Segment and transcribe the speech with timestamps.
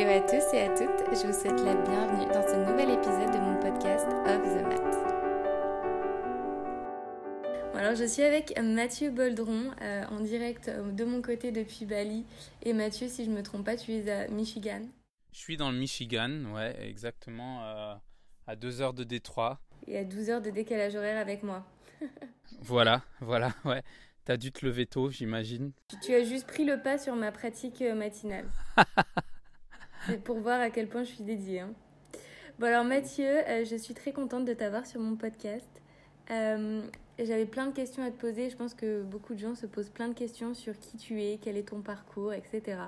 [0.00, 3.34] Hello à tous et à toutes, je vous souhaite la bienvenue dans ce nouvel épisode
[3.34, 4.96] de mon podcast Off the Mat.
[7.74, 12.24] alors je suis avec Mathieu Boldron euh, en direct euh, de mon côté depuis Bali.
[12.62, 14.80] Et Mathieu, si je ne me trompe pas, tu es à Michigan.
[15.32, 17.94] Je suis dans le Michigan, ouais, exactement euh,
[18.46, 19.60] à 2 heures de Détroit.
[19.86, 21.62] Et à 12 heures de décalage horaire avec moi.
[22.62, 23.82] voilà, voilà, ouais.
[24.24, 25.72] T'as dû te lever tôt, j'imagine.
[26.02, 28.46] Tu as juste pris le pas sur ma pratique matinale.
[30.24, 31.60] Pour voir à quel point je suis dédiée.
[31.60, 31.72] Hein.
[32.60, 35.80] Bon alors Mathieu, euh, je suis très contente de t'avoir sur mon podcast.
[36.30, 36.82] Euh,
[37.18, 38.50] j'avais plein de questions à te poser.
[38.50, 41.38] Je pense que beaucoup de gens se posent plein de questions sur qui tu es,
[41.40, 42.82] quel est ton parcours, etc.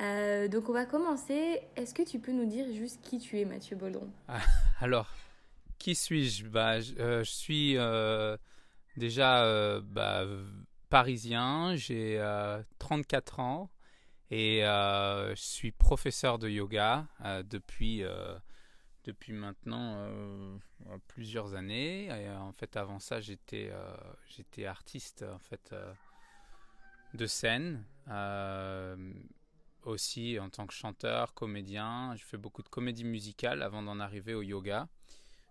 [0.00, 1.60] Euh, donc on va commencer.
[1.76, 4.40] Est-ce que tu peux nous dire juste qui tu es, Mathieu Boldron ah,
[4.80, 5.08] Alors,
[5.78, 6.48] qui suis-je?
[6.48, 7.76] Bah, je, suis
[8.96, 10.24] déjà bah,
[10.90, 12.20] parisien, j'ai
[12.80, 13.70] 34 ans.
[14.30, 18.38] Et euh, je suis professeur de yoga euh, depuis, euh,
[19.04, 20.06] depuis maintenant
[21.06, 22.10] plusieurs années.
[22.38, 23.72] En fait, avant ça, j'étais
[24.28, 25.74] j'étais artiste en fait,
[27.14, 27.84] de scène.
[29.84, 32.14] aussi en tant que chanteur, comédien.
[32.16, 34.88] Je fais beaucoup de comédie musicale avant d'en arriver au yoga.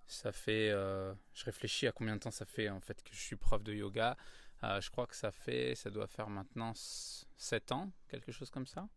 [0.06, 3.36] Ça fait, je réfléchis à combien de temps ça fait en fait que je suis
[3.36, 4.17] prof de yoga.
[4.63, 8.88] Je crois que ça fait, ça doit faire maintenant 7 ans, quelque chose comme ça.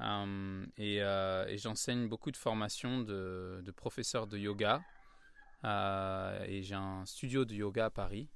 [0.00, 4.82] Euh, euh, et, j'enseigne beaucoup de formations de, de professeurs de yoga.
[5.64, 8.28] Euh, et j'ai un studio de yoga à Paris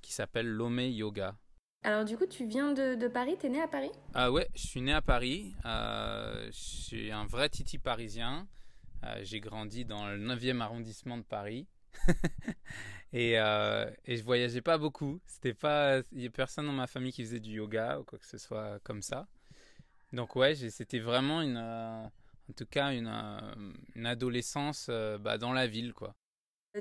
[0.00, 1.36] qui s'appelle Lomé Yoga.
[1.84, 3.90] Alors du coup, tu viens de, de Paris, t'es né à Paris?
[4.14, 5.54] Ah ouais, je suis né à Paris.
[5.64, 8.48] je suis un vrai titi parisien.
[9.22, 11.66] j'ai grandi dans le 9e arrondissement de Paris.
[13.12, 15.20] et, et je voyageais pas beaucoup.
[15.26, 18.18] C'était pas, il y a personne dans ma famille qui faisait du yoga ou quoi
[18.18, 19.28] que ce soit comme ça.
[20.12, 25.38] Donc ouais, c'était vraiment une, euh, en tout cas une, euh, une adolescence euh, bah,
[25.38, 26.14] dans la ville quoi.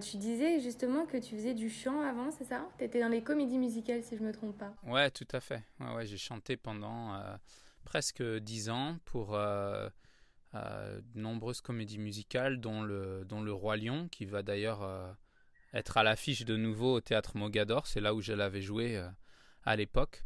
[0.02, 2.66] Tu disais justement que tu faisais du chant avant, c'est ça?
[2.78, 4.74] Tu étais dans les comédies musicales si je me trompe pas.
[4.84, 5.64] Ouais, tout à fait.
[5.80, 7.22] Ouais, ouais, j'ai chanté pendant
[7.84, 9.38] presque dix ans pour
[10.54, 15.16] de nombreuses comédies musicales, dont le, dont le Roi Lion, qui va d'ailleurs
[15.74, 17.88] être à l'affiche de nouveau au théâtre Mogador.
[17.88, 19.02] C'est là où je l'avais joué
[19.64, 20.24] à l'époque.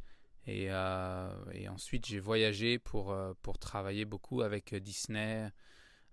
[0.48, 1.30] Et, euh,
[1.70, 5.50] ensuite, j'ai voyagé pour, euh, pour travailler beaucoup avec Disney,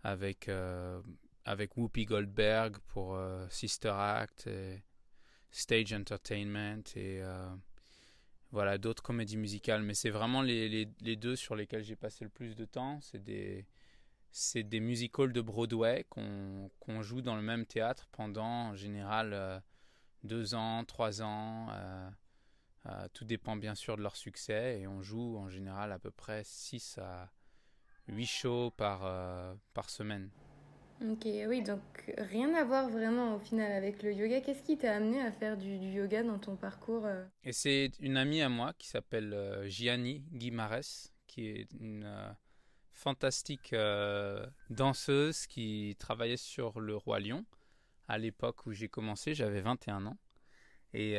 [0.02, 1.00] avec, euh,
[1.44, 3.18] avec Whoopi Goldberg pour
[3.50, 4.82] Sister Act, et
[5.50, 7.20] Stage Entertainment et
[8.52, 9.82] voilà d'autres comédies musicales.
[9.82, 13.00] Mais c'est vraiment les, les, les, deux sur lesquels j'ai passé le plus de temps.
[13.00, 13.66] C'est des,
[14.32, 19.62] c'est des musicals de Broadway qu'on joue dans le même théâtre pendant en général
[20.24, 21.68] deux ans, trois ans.
[22.86, 26.10] Euh, tout dépend bien sûr de leur succès et on joue en général à peu
[26.10, 27.30] près 6 à
[28.08, 30.30] 8 shows par, euh, par semaine.
[31.00, 31.80] Ok, oui, donc
[32.18, 34.40] rien à voir vraiment au final avec le yoga.
[34.40, 37.24] Qu'est-ce qui t'a amené à faire du, yoga dans ton parcours euh?
[37.44, 42.36] Et c'est une amie à moi qui s'appelle Gianni Guimares, qui est une
[43.02, 43.74] fantastique
[44.70, 47.44] danseuse qui travaillait sur le Roi Lion.
[48.08, 50.18] À l'époque où j'ai commencé, j'avais 21 ans.
[50.94, 51.18] Et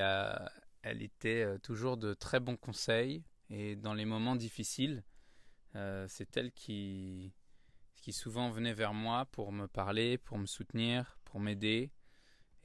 [0.83, 5.03] elle était euh, toujours de très bons conseils et dans les moments difficiles,
[5.75, 7.33] euh, c'est elle qui,
[7.95, 11.91] qui souvent venait vers moi pour me parler, pour me soutenir, pour m'aider.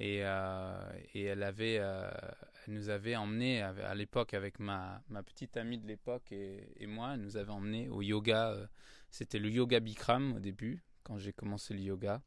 [0.00, 2.12] Et, euh, et, elle, avait, elle
[2.69, 7.15] nous avait emmenés à, l'époque avec ma, ma, petite amie de l'époque et, et, moi,
[7.15, 8.69] elle nous avait emmenés au yoga.
[9.10, 12.22] C'était le yoga Bikram au début, quand j'ai commencé le yoga.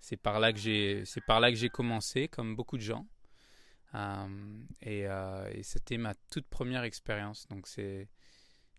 [0.00, 3.06] C'est par là que j'ai commencé, comme beaucoup de gens.
[3.94, 4.26] Euh,
[4.86, 7.46] euh, et, c'était ma toute première expérience.
[7.48, 8.08] Donc c'est,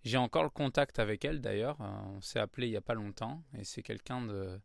[0.03, 1.79] j'ai encore le contact avec elle d'ailleurs.
[1.81, 4.59] Euh, on s'est appelé il n'y a pas longtemps et c'est quelqu'un de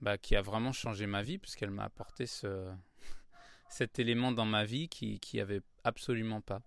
[0.00, 2.70] bah, qui a vraiment changé ma vie puisqu'elle m'a apporté ce,
[3.70, 6.62] cet élément dans ma vie qui qui avait absolument pas.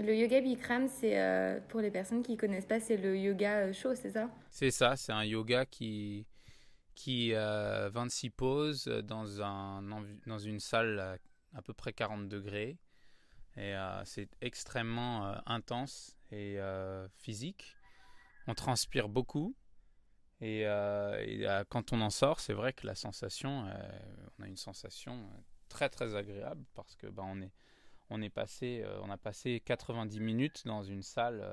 [0.00, 4.10] Le yoga Bikram, c'est pour les personnes qui connaissent pas, c'est le yoga chaud, c'est
[4.10, 4.30] ça?
[4.50, 6.26] C'est ça, c'est un yoga qui
[6.94, 9.82] qui 26 poses dans un
[10.26, 11.18] dans une salle
[11.54, 12.78] à peu près 40 degrés.
[13.56, 17.76] Et euh, c'est extrêmement euh, intense et euh, physique.
[18.46, 19.54] On transpire beaucoup.
[20.40, 20.64] Et,
[21.68, 23.64] quand on en sort, c'est vrai que la sensation,
[24.38, 25.30] on a une sensation
[25.68, 27.52] très très agréable parce que bah, on est
[28.12, 31.44] on est passé on a passé 90 minutes dans une salle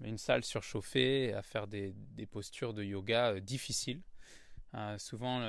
[0.00, 1.94] une salle surchauffée à faire des,
[2.30, 4.02] postures de yoga difficiles.
[4.98, 5.40] souvent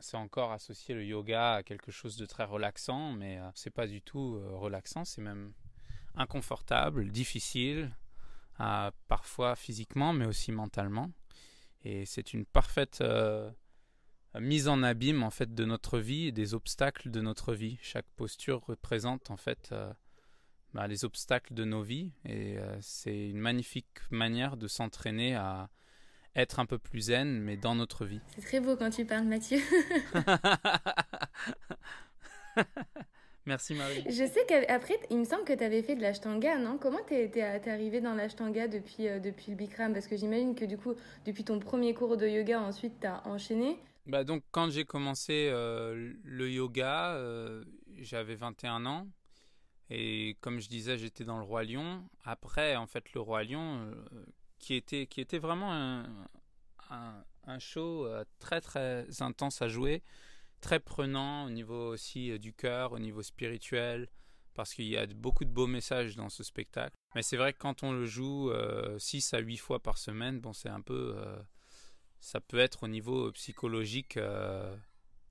[0.00, 3.86] c'est encore associé le yoga à quelque chose de très relaxant, mais euh, c'est pas
[3.86, 5.52] du tout euh, relaxant, c'est même
[6.14, 7.90] inconfortable, difficile.
[9.08, 11.10] parfois physiquement, mais aussi mentalement.
[11.84, 13.02] Et c'est une parfaite
[14.40, 17.78] mise en abîme en fait de notre vie et des obstacles de notre vie.
[17.82, 19.74] Chaque posture représente en fait
[20.74, 25.68] bah, les obstacles de nos vies et c'est une magnifique manière de s'entraîner à
[26.34, 28.20] être un peu plus zen, mais dans notre vie.
[28.34, 29.58] C'est très beau quand tu parles, Mathieu.
[33.44, 34.04] Merci Marie.
[34.06, 36.78] Je sais qu'après, il me semble que tu avais fait de l'ashtanga, non?
[36.78, 39.92] Comment t'es es, arrivé dans l'ashtanga depuis, euh, depuis le Bikram?
[39.92, 40.94] Parce que j'imagine que du coup,
[41.26, 43.78] depuis ton premier cours de yoga, ensuite tu as enchaîné.
[44.06, 47.64] Bah donc quand j'ai commencé euh, le yoga, euh,
[47.98, 49.08] j'avais 21 ans.
[49.90, 52.02] Et comme je disais, j'étais dans le Roi Lion.
[52.24, 53.92] Après, en fait, le Roi Lion,
[54.58, 56.06] qui était, qui était vraiment un,
[57.44, 60.02] un, show euh, très très intense à jouer,
[60.60, 64.08] très prenant au niveau aussi euh, du cœur, au niveau spirituel,
[64.54, 66.94] parce qu'il y a beaucoup de beaux messages dans ce spectacle.
[67.14, 68.50] Mais c'est vrai que quand on le joue
[68.98, 71.16] 6 euh, à 8 fois par semaine, bon, c'est un peu.
[72.22, 74.18] Ça peut être au niveau psychologique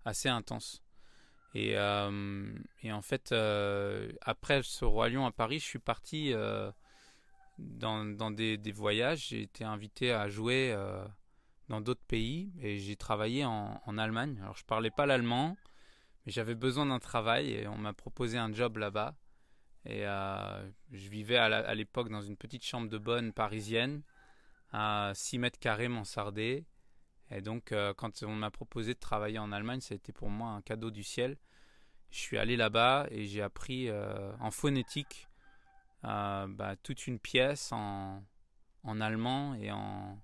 [0.05, 0.83] assez intense.
[1.55, 3.33] Et, et en fait,
[4.21, 6.33] après ce Roi Lion à Paris, je suis parti
[7.61, 9.27] dans, des, voyages.
[9.29, 11.05] J'ai été invité à jouer euh,
[11.69, 14.39] dans d'autres pays et j'ai travaillé en, Allemagne.
[14.41, 15.57] Alors je parlais pas l'allemand,
[16.25, 19.15] mais j'avais besoin d'un travail et on m'a proposé un job là-bas.
[19.85, 24.03] Et euh, je vivais à l'époque dans une petite chambre de bonne parisienne
[24.71, 26.65] à 6 mètres carrés mansardé.
[27.31, 30.29] Et donc euh, quand on m'a proposé de travailler en Allemagne, ça a été pour
[30.29, 31.37] moi un cadeau du ciel.
[32.11, 33.89] Je suis allé là-bas et j'ai appris
[34.41, 35.29] en phonétique
[36.03, 38.23] euh, bah, toute une pièce en,
[38.83, 40.19] en allemand et en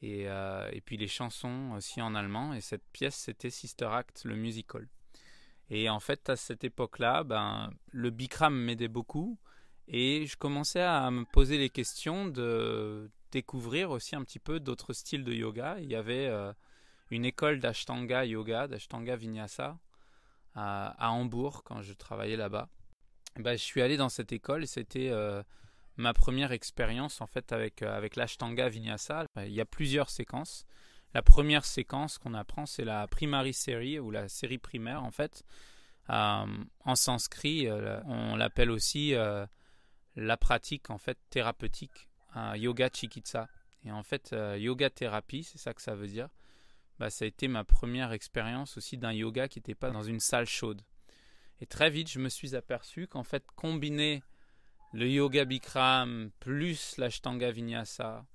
[0.00, 2.54] et, euh, et, puis les chansons aussi en allemand.
[2.54, 4.86] Et cette pièce, c'était Sister Act, le musical.
[5.70, 9.40] Et en fait, à cette époque-là, ben, le Bikram m'aidait beaucoup.
[9.88, 14.92] Et je commençais à me poser les questions de découvrir aussi un petit peu d'autres
[14.92, 15.76] styles de yoga.
[15.80, 16.52] Il y avait euh,
[17.10, 19.78] une école d'Ashtanga Yoga, d'Ashtanga Vinyasa,
[20.54, 22.68] à, Hambourg, quand je travaillais là-bas.
[23.36, 25.42] Bah, je suis allé dans cette école et c'était euh,
[25.96, 29.26] ma première expérience en fait avec, euh, avec l'Ashtanga Vinyasa.
[29.36, 30.64] Bah, il y a plusieurs séquences.
[31.14, 35.42] La première séquence qu'on apprend, c'est la primary series ou la série primaire en fait.
[36.10, 39.14] En sanskrit, on l'appelle aussi
[40.18, 42.07] la pratique en fait thérapeutique,
[42.56, 43.48] yoga chikitsa.
[43.84, 46.28] Et en fait, yoga thérapie, c'est ça que ça veut dire.
[46.98, 50.20] Bah, ça a été ma première expérience aussi d'un yoga qui n'était pas dans une
[50.20, 50.82] salle chaude.
[51.60, 54.22] Et très vite, je me suis aperçu qu'en fait, combiner
[54.92, 58.26] le yoga Bikram plus l'ashtanga vinyasa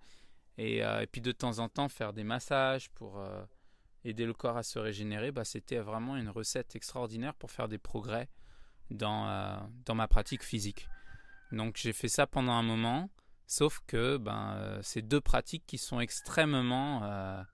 [0.57, 3.43] et, euh, puis de temps en temps faire des massages pour euh,
[4.03, 7.79] aider le corps à se régénérer, bah, c'était vraiment une recette extraordinaire pour faire des
[7.79, 8.29] progrès
[8.91, 10.87] dans, euh, dans ma pratique physique.
[11.51, 13.09] Donc j'ai fait ça pendant un moment,
[13.47, 17.45] sauf que ben, c'est deux pratiques qui sont extrêmement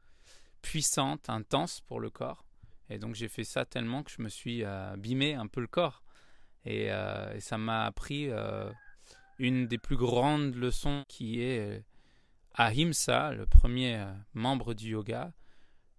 [0.61, 2.45] puissantes, intenses pour le corps.
[2.89, 6.03] Et donc j'ai fait ça tellement que je me suis abîmé un peu le corps.
[6.65, 8.71] Et, euh, ça m'a appris euh,
[9.37, 11.79] une des plus grandes leçons qui est euh,
[12.53, 15.31] Ahimsa, le premier membre du yoga,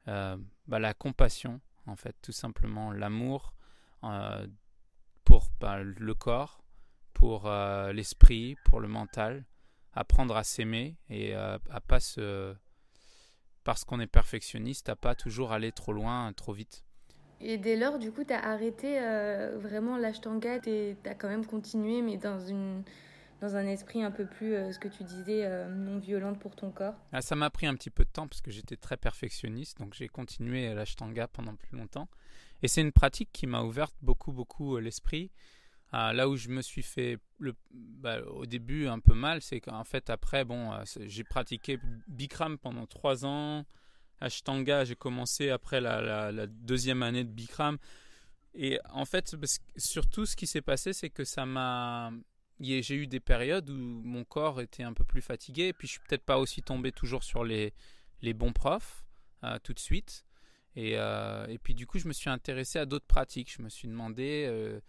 [0.07, 3.55] bah, la compassion, en fait, tout simplement l'amour
[5.25, 6.63] pour bah, le corps,
[7.15, 7.49] pour
[7.93, 9.45] l'esprit, pour le mental,
[9.93, 12.55] apprendre à s'aimer et à pas se
[13.65, 16.85] parce qu'on est perfectionniste, à pas toujours aller trop loin, trop vite.
[17.41, 21.47] Et dès lors, du coup, tu as arrêté euh, vraiment l'ashtanga, tu as quand même
[21.47, 22.83] continué, mais dans, une,
[23.41, 26.55] dans un esprit un peu plus, euh, ce que tu disais, euh, non violente pour
[26.55, 26.95] ton corps?
[27.13, 29.95] Ah, Ça m'a pris un petit peu de temps parce que j'étais très perfectionniste, donc
[29.95, 32.09] j'ai continué l'ashtanga pendant plus longtemps.
[32.63, 35.31] Et c'est une pratique qui m'a ouvert beaucoup, beaucoup l'esprit.
[35.93, 39.61] Ah, là où je me suis fait le, bah, au début un peu mal, c'est
[39.61, 43.65] qu'en fait après, bon, euh, j'ai pratiqué Bikram pendant trois ans.
[44.21, 47.79] Ashtanga, j'ai commencé après la, deuxième année de Bikram.
[48.55, 49.35] Et en fait,
[49.77, 52.13] surtout ce qui s'est passé, c'est que ça m'a...
[52.61, 55.93] J'ai eu des périodes où mon corps était un peu plus fatigué, et puis je
[55.93, 57.73] suis peut-être pas aussi tombé toujours sur les,
[58.21, 59.03] les bons profs
[59.45, 60.27] euh, tout de suite.
[60.77, 63.53] Et, euh, et, puis du coup, je me suis intéressé à d'autres pratiques.
[63.57, 64.81] Je me suis demandé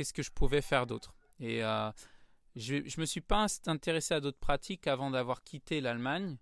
[0.00, 1.14] qu'est-ce que je pouvais faire d'autre.
[1.40, 1.90] Et euh,
[2.56, 6.38] je me suis pas intéressé à d'autres pratiques avant d'avoir quitté l'Allemagne.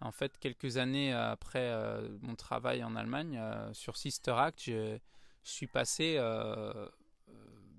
[0.00, 4.98] En fait, quelques années après euh, mon travail en Allemagne, euh, sur Sister Act, je,
[5.44, 6.18] suis passé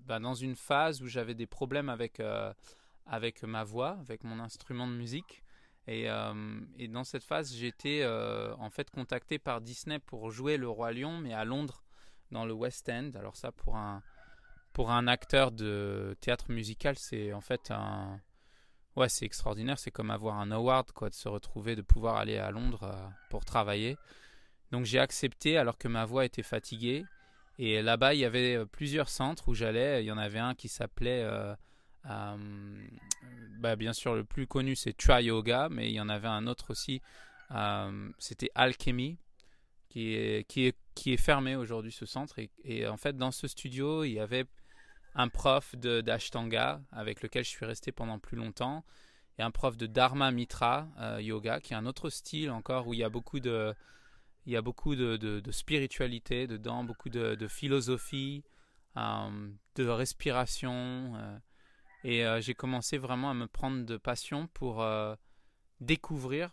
[0.05, 2.19] bah, dans une phase où j'avais des problèmes avec,
[3.05, 5.43] avec ma voix, avec mon instrument de musique.
[5.85, 6.07] Et,
[6.77, 8.07] et dans cette phase, été
[8.57, 11.83] en fait contacté par Disney pour jouer le Roi Lion, mais à Londres,
[12.31, 13.11] dans le West End.
[13.13, 14.01] Alors ça, pour un,
[14.73, 18.19] pour un acteur de théâtre musical, c'est en fait un,
[18.95, 19.79] ouais, c'est extraordinaire.
[19.79, 23.45] C'est comme avoir un award, quoi, de se retrouver, de pouvoir aller à Londres pour
[23.45, 23.97] travailler.
[24.71, 27.05] Donc j'ai accepté alors que ma voix était fatiguée.
[27.57, 30.03] Et là-bas, il y avait plusieurs centres où j'allais.
[30.03, 31.27] Il y en avait un qui s'appelait
[32.05, 32.37] euh,
[33.59, 36.47] bah, bien sûr, le plus connu, c'est Try Yoga, mais il y en avait un
[36.47, 37.01] autre aussi,
[37.51, 39.17] euh, c'était Alchemy,
[39.89, 42.39] qui est, qui est, qui est fermé aujourd'hui, ce centre.
[42.63, 44.45] Et, en fait, dans ce studio, il y avait
[45.19, 48.83] un prof d'Ashtanga avec lequel je suis resté pendant plus longtemps,
[49.37, 52.93] et un prof de Dharma Mitra euh, Yoga, qui est un autre style encore où
[52.93, 53.73] il y a beaucoup de,
[54.45, 58.43] il y a beaucoup de, de, spiritualité dedans, beaucoup de, philosophie,
[58.95, 61.13] de respiration.
[62.03, 65.15] Et euh, j'ai commencé vraiment à me prendre de passion pour euh,
[65.81, 66.51] découvrir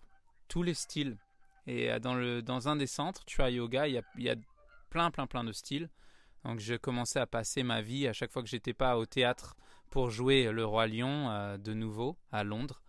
[0.49, 1.19] tous les styles.
[1.67, 4.25] Et euh, dans, le, dans un des centres, tu as yoga, il y a, il
[4.25, 4.37] y a
[4.91, 5.89] plein, plein, plein de styles.
[6.47, 9.57] Donc je commençais à passer ma vie à chaque fois que j'étais pas au théâtre
[9.91, 12.83] pour jouer Le Roi Lion de nouveau à Londres.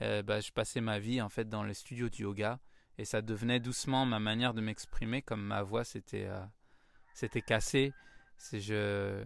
[0.00, 2.58] bah, je passais ma vie en fait dans les studios de yoga
[2.98, 6.28] et ça devenait doucement ma manière de m'exprimer comme ma voix s'était
[7.14, 7.92] c'était cassée.
[8.38, 9.24] C'est je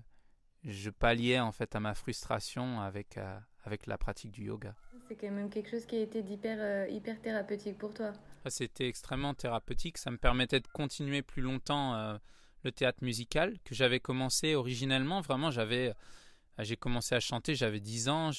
[0.66, 4.74] je palliais en fait à ma frustration avec, euh, avec la pratique du yoga.
[5.08, 8.12] C'est quand même quelque chose qui a été hyper, euh, hyper thérapeutique pour toi.
[8.44, 9.98] Ah, c'était extrêmement thérapeutique.
[9.98, 12.18] Ça me permettait de continuer plus longtemps euh,
[12.66, 15.20] le théâtre musical que j'avais commencé originellement.
[15.20, 15.94] Vraiment, j'avais,
[16.58, 18.30] j'ai commencé à chanter, j'avais 10 ans,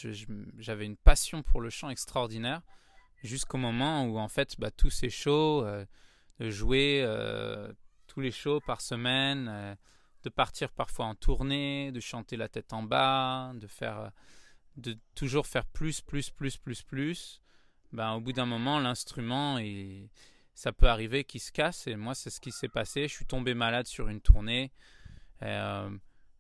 [0.58, 2.62] j'avais une passion pour le chant extraordinaire.
[3.24, 5.66] Jusqu'au moment où en fait bah, tous ces shows,
[6.40, 7.04] de jouer
[8.06, 9.78] tous les shows par semaine
[10.24, 14.12] de partir parfois en tournée, de chanter la tête en bas, de faire,
[14.76, 17.42] de toujours faire plus, plus, plus, plus, plus.
[17.94, 20.10] Ben, au bout d'un moment, l'instrument, et
[20.58, 21.86] ça peut arriver qu'il se casse.
[21.86, 23.08] Et moi, c'est ce qui s'est passé.
[23.08, 24.72] Je suis tombé malade sur une tournée.
[25.44, 25.88] Euh,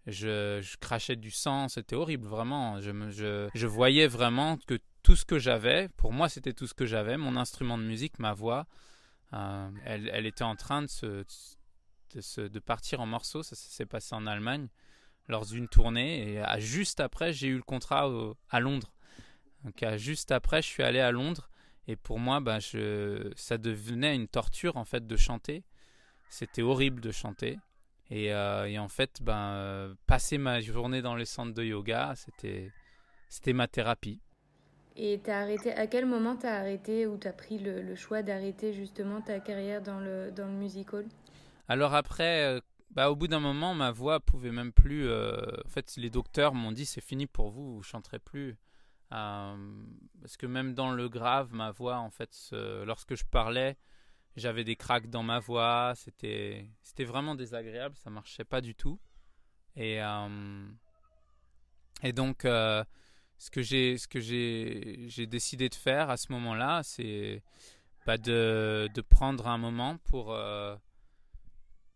[0.07, 1.67] je, crachais du sang.
[1.67, 2.81] C'était horrible, vraiment.
[2.81, 7.15] Je, voyais vraiment que tout ce que j'avais, pour moi, c'était tout ce que j'avais.
[7.15, 8.65] Mon instrument de musique, ma voix,
[9.33, 13.43] euh, elle, était en train de, partir en morceaux.
[13.43, 14.67] Ça, s'est passé en Allemagne
[15.27, 16.27] lors d'une tournée.
[16.27, 18.09] Et à, juste après, j'ai eu le contrat
[18.49, 18.91] à Londres.
[19.63, 21.51] Donc à, juste après, je suis allé à Londres.
[21.87, 25.63] Et pour moi, bah, je, ça devenait une torture en fait de chanter.
[26.29, 27.57] C'était horrible de chanter.
[28.09, 32.71] Et, euh, en fait, ben, passer ma journée dans les centres de yoga, c'était,
[33.29, 34.21] c'était ma thérapie.
[34.95, 37.95] Et as arrêté, à quel moment tu as arrêté ou tu as pris le, le
[37.95, 41.05] choix d'arrêter justement ta carrière dans le, dans le musical
[41.69, 45.07] alors après, euh, bah, au bout d'un moment, ma voix pouvait même plus.
[45.07, 48.57] Euh, en fait, les docteurs m'ont dit c'est fini pour vous, vous chanterez plus.
[49.13, 49.85] Euh,
[50.21, 53.77] parce que même dans le grave, ma voix, en fait, lorsque je parlais,
[54.35, 55.93] j'avais des craques dans ma voix.
[55.95, 57.95] C'était, c'était vraiment désagréable.
[57.95, 58.99] Ça marchait pas du tout.
[59.75, 59.99] Et
[62.03, 66.81] et donc, ce que j'ai, ce que j'ai, j'ai décidé de faire à ce moment-là,
[66.83, 67.43] c'est
[68.05, 70.37] bah, de, de prendre un moment pour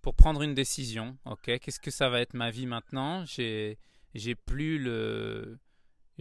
[0.02, 1.18] pour prendre une décision.
[1.26, 3.24] Ok, qu'est-ce que ça va être ma vie maintenant?
[3.26, 3.78] J'ai,
[4.16, 5.60] j'ai plus le,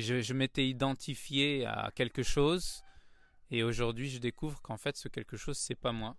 [0.00, 2.82] je, m'étais identifié à quelque chose
[3.50, 6.16] et aujourd'hui je découvre qu'en fait ce quelque chose c'est pas moi.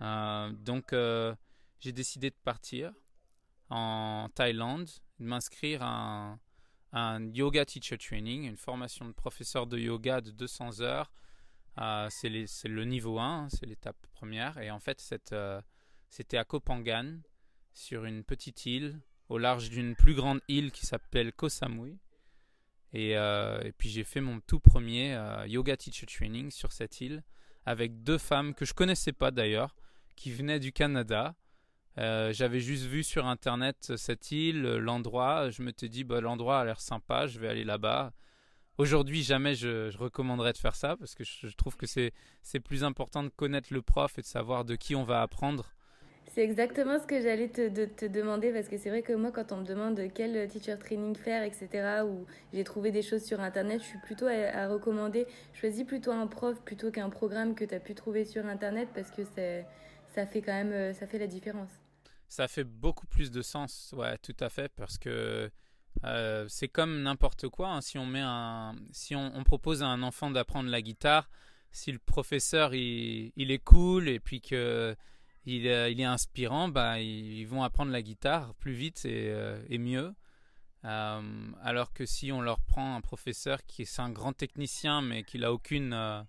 [0.00, 1.34] Euh, donc euh,
[1.80, 2.92] j'ai décidé de partir
[3.70, 6.38] en Thaïlande, de m'inscrire à
[6.92, 11.10] un, yoga teacher training, une formation de professeur de yoga de 200 heures.
[11.78, 14.58] Euh, c'est, le niveau 1, c'est l'étape première.
[14.58, 17.20] Et en fait, c'était à Kopangan,
[17.72, 21.98] sur une petite île, au large d'une plus grande île qui s'appelle Koh Samui.
[22.92, 27.00] Et, euh, et puis j'ai fait mon tout premier euh, yoga teacher training sur cette
[27.00, 27.22] île
[27.64, 29.76] avec deux femmes que je connaissais pas d'ailleurs,
[30.16, 31.34] qui venaient du Canada.
[31.98, 35.50] Euh, j'avais juste vu sur internet cette île, l'endroit.
[35.50, 38.12] Je me suis dit, bah, l'endroit a l'air sympa, je vais aller là-bas.
[38.78, 43.22] Aujourd'hui, jamais je, recommanderais de faire ça parce que je trouve que c'est plus important
[43.22, 45.72] de connaître le prof et de savoir de qui on va apprendre
[46.34, 49.52] c'est exactement ce que j'allais te, te, demander parce que c'est vrai que moi, quand
[49.52, 52.24] on me demande quel teacher training faire, etc., ou
[52.54, 55.26] j'ai trouvé des choses sur Internet, je suis plutôt à, recommander.
[55.52, 59.10] Choisis plutôt un prof plutôt qu'un programme que tu as pu trouver sur Internet parce
[59.10, 59.22] que
[60.14, 61.70] ça fait quand même ça fait la différence.
[62.28, 65.50] Ça fait beaucoup plus de sens, ouais, tout à fait, parce que
[66.04, 67.68] euh, c'est comme n'importe quoi.
[67.68, 67.80] Hein.
[67.82, 71.28] si on met un, si on propose à un enfant d'apprendre la guitare,
[71.72, 74.96] si le professeur il, il est cool et puis que
[75.44, 80.14] il, il, est inspirant, bah, ils vont apprendre la guitare plus vite et, euh, mieux.
[80.84, 85.22] Euh, alors que si on leur prend un professeur qui est un grand technicien mais
[85.22, 86.22] qu'il a aucune, euh,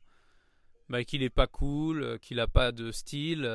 [0.89, 3.49] bah, qu'il est pas cool, qu'il n'a pas de style,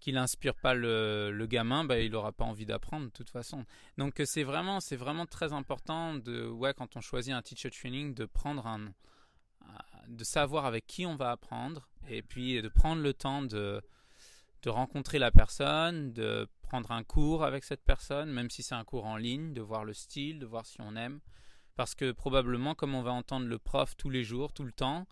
[0.00, 3.64] qu'il inspire pas le, gamin, bah, il n'aura pas envie d'apprendre de toute façon.
[3.98, 8.24] Donc c'est vraiment, vraiment très important de, ouais, quand on choisit un teacher training, de
[8.24, 8.92] prendre un,
[10.08, 13.80] de savoir avec qui on va apprendre et puis de prendre le temps de,
[14.62, 18.84] de rencontrer la personne, de prendre un cours avec cette personne, même si c'est un
[18.84, 21.20] cours en ligne, de voir le style, de voir si on aime.
[21.74, 25.06] Parce que probablement, comme on va entendre le prof tous les jours, tout le temps,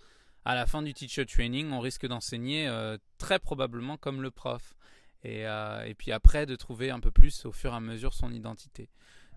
[0.44, 4.74] à la fin du teacher training, on risque d'enseigner euh, très probablement comme le prof.
[5.22, 8.14] Et, euh, et, puis après, de trouver un peu plus au fur et à mesure
[8.14, 8.88] son identité.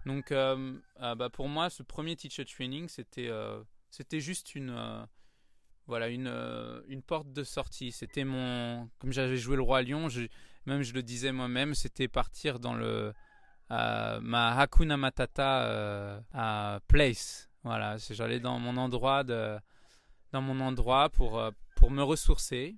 [0.05, 3.29] Donc, euh, bah pour moi, ce premier teacher training, c'était
[3.89, 5.07] c'était juste une,
[5.87, 6.31] voilà, une,
[6.87, 7.91] une porte de sortie.
[7.91, 8.89] C'était mon.
[8.99, 10.07] Comme j'avais joué le Roi Lion,
[10.65, 13.13] même je le disais moi-même, c'était partir dans le.
[13.69, 16.21] ma Hakuna Matata
[16.87, 17.49] place.
[17.63, 19.57] Voilà, j'allais dans mon endroit de
[20.33, 22.75] dans mon endroit pour, euh, pour me ressourcer.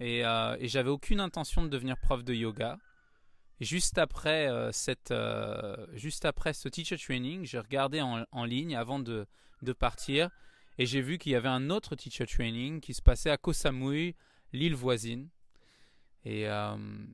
[0.00, 2.78] Et, euh, et j'avais aucune intention de devenir prof de yoga.
[3.60, 5.14] juste après, euh, cette,
[5.92, 9.26] juste après ce teacher training, j'ai regardé en, en, ligne avant de,
[9.62, 10.30] de partir
[10.78, 13.52] et j'ai vu qu'il y avait un autre teacher training qui se passait à Koh
[13.52, 14.14] Samui,
[14.52, 15.28] l'île voisine.
[16.24, 16.46] Et,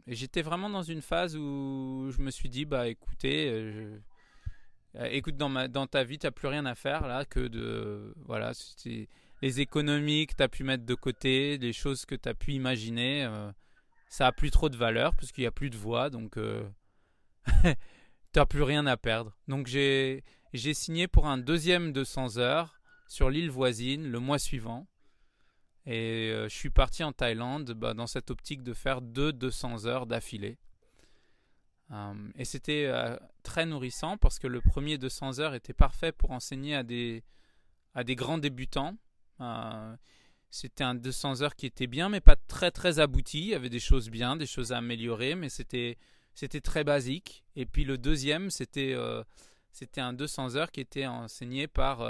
[0.07, 3.87] j'étais vraiment dans une phase où je me suis dit, bah écoutez,
[5.11, 8.15] écoute, dans, ma, dans ta vie, tu n'as plus rien à faire là que de.
[8.27, 8.53] Voilà,
[9.45, 12.53] les économies que tu as pu mettre de côté, les choses que tu as pu
[12.53, 13.53] imaginer, euh,
[14.09, 16.67] ça a plus trop de valeur puisqu'il n'y a plus de voix, donc euh,
[17.63, 17.75] tu
[18.37, 19.37] n'as plus rien à perdre.
[19.47, 20.23] Donc j'ai
[20.55, 24.87] signé pour un deuxième 200 heures sur l'île voisine le mois suivant.
[25.87, 29.87] Et euh, je suis parti en Thaïlande bah, dans cette optique de faire deux 200
[29.87, 30.59] heures d'affilée.
[32.37, 32.91] et c'était
[33.43, 37.23] très nourrissant parce que le premier 200 heures était parfait pour enseigner à des,
[37.95, 38.97] à des grands débutants
[39.41, 39.97] euh,
[40.51, 43.41] c'était un 200 heures qui était bien, mais pas très très abouti.
[43.41, 45.99] Il y avait des choses bien, des choses à améliorer, mais c'était
[46.35, 47.45] c'était très basique.
[47.57, 49.25] Et puis le deuxième, c'était euh,
[49.73, 52.03] c'était un 200 heures qui était enseigné par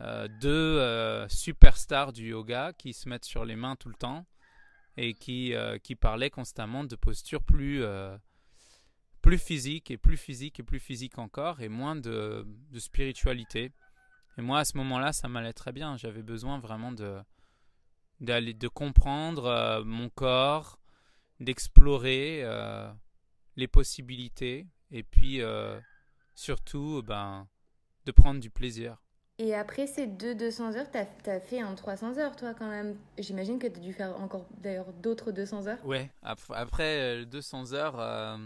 [0.00, 4.26] euh, deux superstars du yoga qui se mettent sur les mains tout le temps
[4.96, 7.84] et qui qui parlaient constamment de postures plus
[9.22, 13.72] plus physique et plus physique et plus physique encore et moins de, de spiritualité.
[14.38, 15.96] Et moi, à ce moment-là, ça m'allait très bien.
[15.96, 17.20] J'avais besoin vraiment de,
[18.20, 20.78] d'aller, de comprendre euh, mon corps,
[21.40, 22.90] d'explorer euh,
[23.56, 25.78] les possibilités et puis euh,
[26.34, 27.48] surtout ben,
[28.06, 29.02] de prendre du plaisir.
[29.42, 32.96] Et après ces deux 200 heures, tu as, fait un 300 heures, toi, quand même.
[33.18, 35.84] J'imagine que tu as dû faire encore, d'ailleurs, d'autres 200 heures.
[35.84, 38.38] Ouais, après, 200 heures,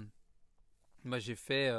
[1.05, 1.71] moi, j'ai fait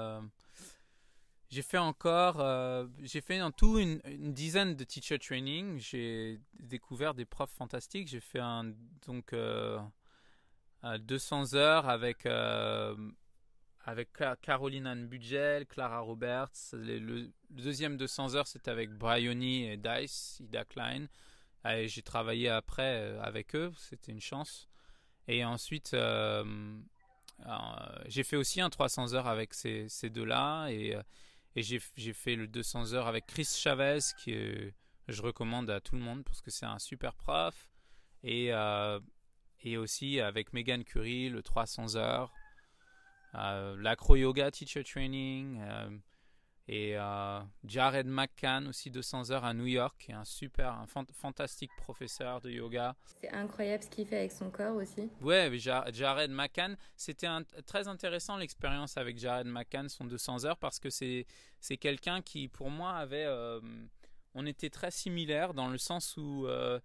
[1.49, 4.01] j'ai fait encore, euh, j'ai fait en tout une,
[4.33, 5.79] dizaine de teacher training.
[5.79, 8.09] J'ai découvert des profs fantastiques.
[8.09, 8.73] J'ai fait un
[9.05, 9.33] donc
[10.83, 12.95] 200 euh, heures avec euh,
[13.87, 14.09] avec
[14.41, 16.51] Caroline Anne Budgel, Clara Roberts.
[16.73, 21.07] Le, deuxième 200 heures c'était avec Bryony et Dice, Ida Klein.
[21.85, 24.67] J'ai travaillé après avec eux, c'était une chance.
[25.27, 25.95] Et ensuite
[28.07, 30.97] j'ai fait aussi un 300 heures avec ces, deux-là et
[31.55, 34.35] j'ai fait le 200 heures avec Chris Chavez, qui
[35.07, 37.69] je recommande à tout le monde parce que c'est un super prof.
[38.23, 38.99] Et, euh,
[39.61, 42.33] et aussi avec Megan Curie, le 300 heures.
[43.37, 45.59] Euh, l'acro-yoga teacher training.
[45.61, 45.89] Euh,
[46.69, 50.85] et euh, Jared McCann, aussi 200 heures à New York, qui est un super, un
[51.13, 52.93] fantastique professeur de yoga.
[53.21, 55.09] C'est incroyable ce qu'il fait avec son corps aussi.
[55.21, 57.29] Ouais, Jared McCann, c'était
[57.65, 61.25] très intéressant l'expérience avec Jared McCann, son 200 heures, parce que c'est
[61.79, 63.25] quelqu'un qui, pour moi, avait.
[63.25, 63.61] Euh,
[64.33, 66.79] on était très similaires dans le sens où euh,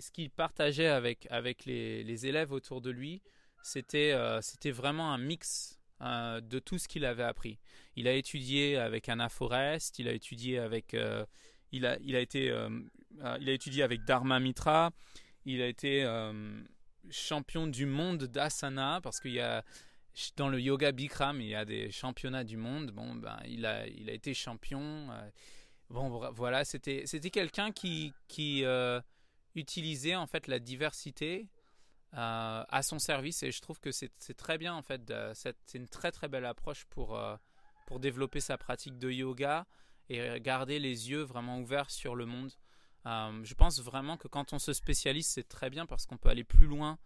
[0.00, 3.22] ce qu'il partageait avec, avec les, les, élèves autour de lui,
[3.62, 7.60] c'était c'était vraiment un mix euh, de tout ce qu'il avait appris.
[7.94, 11.24] Il a étudié avec Anna Forrest, il a étudié avec, euh,
[11.70, 12.68] il, a, il, a été, euh,
[13.40, 14.90] il a étudié avec Dharma Mitra,
[15.44, 16.04] il a été
[17.10, 19.64] champion du monde d'asana parce qu'il y a
[20.36, 22.90] dans le yoga Bikram, il y a des championnats du monde.
[22.90, 25.06] Bon, ben, il a, il a été champion.
[25.88, 28.64] bon, voilà, c'était, c'était quelqu'un qui, qui
[29.54, 31.46] utilisait en fait la diversité
[32.14, 35.12] euh, à son service et je trouve que c'est très bien en fait.
[35.32, 37.36] C'est une très très belle approche pour, euh,
[37.86, 39.66] pour développer sa pratique de yoga
[40.10, 42.52] et garder les yeux vraiment ouverts sur le monde.
[43.06, 46.28] Euh, je pense vraiment que quand on se spécialise, c'est très bien parce qu'on peut
[46.28, 46.98] aller plus loin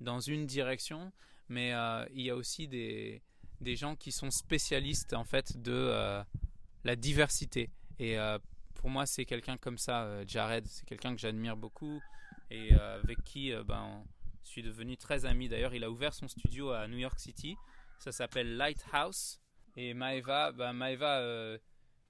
[0.00, 1.12] dans une direction,
[1.48, 1.74] mais
[2.14, 3.22] il y a aussi des,
[3.60, 6.24] des gens qui sont spécialistes en fait de
[6.84, 7.70] la diversité.
[7.98, 8.16] Et
[8.76, 12.00] pour moi, c'est quelqu'un comme ça, Jared, c'est quelqu'un que j'admire beaucoup
[12.50, 14.04] et avec qui ben,
[14.44, 15.48] Je suis devenu très ami.
[15.48, 17.56] D'ailleurs, il a ouvert son studio à New York City.
[17.98, 19.40] Ça s'appelle Lighthouse.
[19.76, 21.58] Et Maeva, bah, Maeva euh,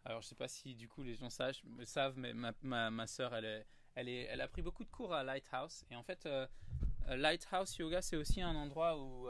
[0.04, 3.06] alors je sais pas si du coup les gens savent, savent mais ma, ma, ma
[3.06, 5.84] soeur, elle, est, elle, est, elle a pris beaucoup de cours à Lighthouse.
[5.90, 6.46] Et en fait, euh,
[7.08, 9.28] euh, Lighthouse Yoga, c'est aussi un endroit où...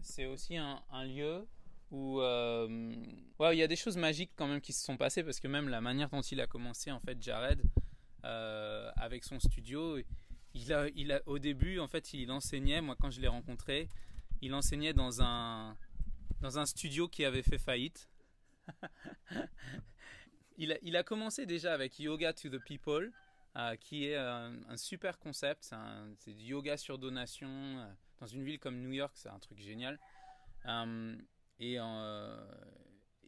[0.00, 1.46] c'est aussi un, un, lieu
[1.90, 5.40] où ouais, il y a des choses magiques quand même qui se sont passées parce
[5.40, 7.60] que même la manière dont il a commencé, en fait, Jared,
[8.22, 9.98] avec son studio,
[10.94, 13.88] il a, au début, en fait, il enseignait, moi quand je l'ai rencontré,
[14.42, 15.76] il enseignait dans un,
[16.40, 18.08] dans un studio qui avait fait faillite.
[20.58, 23.12] il, a, commencé déjà avec Yoga to the People,
[23.56, 25.74] euh, qui est un, super concept.
[26.18, 27.48] C'est du yoga sur donation.
[27.48, 27.86] Euh,
[28.20, 29.98] dans une ville comme New York, c'est un truc génial.
[30.66, 31.16] Euh,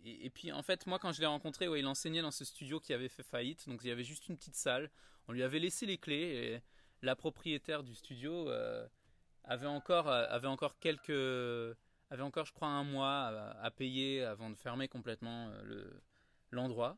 [0.04, 2.80] et, puis en fait, moi quand je l'ai rencontré, ouais, il enseignait dans ce studio
[2.80, 3.68] qui avait fait faillite.
[3.68, 4.90] Donc il y avait juste une petite salle.
[5.28, 6.62] On lui avait laissé les clés.
[7.02, 8.48] La propriétaire du studio
[9.44, 11.76] avait, encore, avait encore quelques
[12.10, 16.00] avait encore, je crois, un mois à, payer avant de fermer complètement euh,
[16.50, 16.96] l'endroit.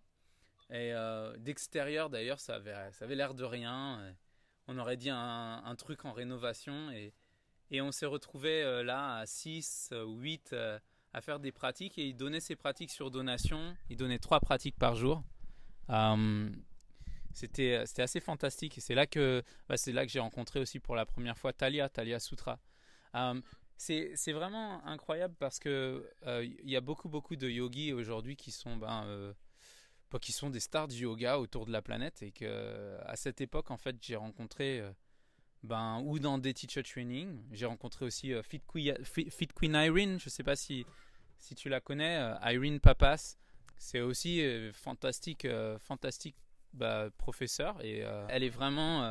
[0.70, 4.14] et euh, d'extérieur, d'ailleurs, ça avait, ça avait l'air de rien.
[4.68, 6.90] On aurait dit un, truc en rénovation.
[6.92, 7.12] Et,
[7.70, 10.54] et on s'est retrouvé euh, là à 6 ou 8
[11.12, 11.98] à faire des pratiques.
[11.98, 13.74] Et il donnait ses pratiques sur donation.
[13.88, 15.22] Il donnait trois pratiques par jour.
[17.32, 20.96] C'était c'était assez fantastique c'est là que bah, c'est là que j'ai rencontré aussi pour
[20.96, 22.58] la première fois Talia Talia Sutra.
[23.80, 28.50] C'est vraiment incroyable parce que euh, il y a beaucoup beaucoup de yogis aujourd'hui qui
[28.50, 29.32] sont ben euh,
[30.20, 33.70] qui sont des stars du yoga autour de la planète et que à cette époque
[33.70, 34.92] en fait j'ai rencontré euh,
[35.62, 40.28] ben ou dans des teacher training j'ai rencontré aussi Fit, Queen, Fit, Queen Irene je
[40.28, 40.84] sais pas si
[41.38, 43.38] si tu la connais Irene Papas.
[43.78, 44.42] C'est aussi
[44.74, 45.46] fantastique
[45.78, 46.36] fantastique
[46.72, 49.02] bah, professeur et elle est vraiment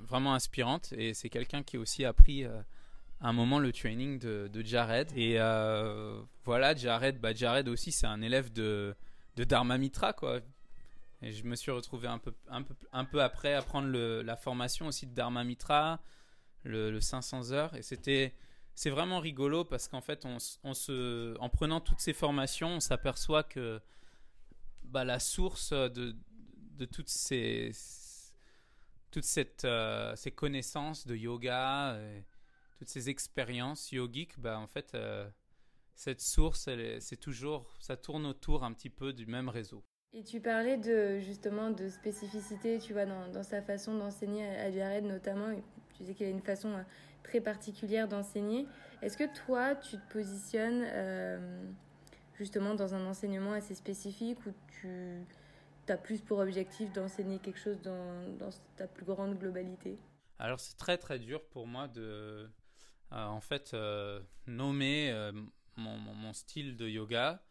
[0.00, 2.46] vraiment inspirante et c'est quelqu'un qui a aussi appris
[3.24, 5.10] un moment le training de, Jared.
[5.16, 8.94] Et euh, voilà, Jared, bah Jared aussi, c'est un élève de,
[9.36, 10.40] Dharma Mitra, quoi.
[11.22, 14.36] Et je me suis retrouvé un peu, un peu, un peu après à prendre la
[14.36, 16.00] formation aussi de Dharma Mitra,
[16.64, 17.74] le, 500 heures.
[17.74, 18.34] Et c'était,
[18.74, 20.38] c'est vraiment rigolo parce qu'en fait, on,
[20.74, 23.80] se, en prenant toutes ces formations, on s'aperçoit que
[24.82, 26.14] bah, la source de,
[26.74, 27.72] de toutes ces,
[29.10, 31.98] toutes cette, euh, ces connaissances de yoga,
[32.78, 35.28] toutes ces expériences yogiques, bah, en fait, euh,
[35.94, 36.68] cette source,
[37.00, 39.84] c'est toujours, ça tourne autour un petit peu du même réseau.
[40.12, 44.70] Et tu parlais de justement de spécificité, tu vois, dans, dans sa façon d'enseigner à
[44.70, 45.54] Jared notamment.
[45.94, 46.82] Tu disais qu'il a une façon euh,
[47.24, 48.66] très particulière d'enseigner.
[49.02, 51.64] Est-ce que toi, tu te positionnes euh,
[52.34, 55.24] justement dans un enseignement assez spécifique où tu
[55.92, 59.98] as plus pour objectif d'enseigner quelque chose dans, ta plus grande globalité
[60.38, 62.50] Alors c'est très très dur pour moi de
[63.12, 65.32] euh, en fait euh, nommer euh,
[65.76, 67.42] mon, mon, style de yoga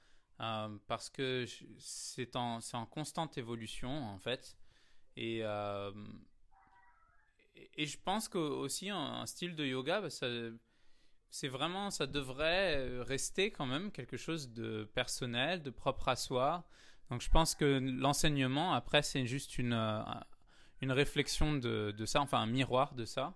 [0.87, 1.45] parce que
[1.77, 4.57] c'est en, en constante évolution en fait.
[5.15, 5.39] Et,
[7.75, 10.27] et je pense que aussi un, style de yoga, bah, ça,
[11.29, 16.67] c'est vraiment, ça devrait rester quand même quelque chose de personnel, de propre à soi.
[17.09, 19.73] Donc je pense que l'enseignement, après, c'est juste une,
[20.81, 23.35] une réflexion de, de, ça, enfin un miroir de ça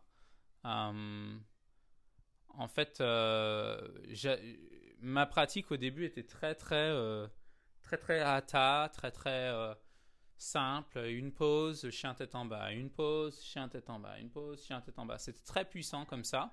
[2.57, 3.79] en fait, euh,
[4.99, 7.27] ma pratique au début était très, très, euh,
[7.83, 9.73] très, très hata, très, très euh,
[10.37, 10.97] simple.
[11.05, 14.81] Une pause, chien tête en bas, une pause, chien tête en bas, une pause, chien
[14.81, 15.19] tête en bas.
[15.19, 16.51] C'était très puissant comme ça,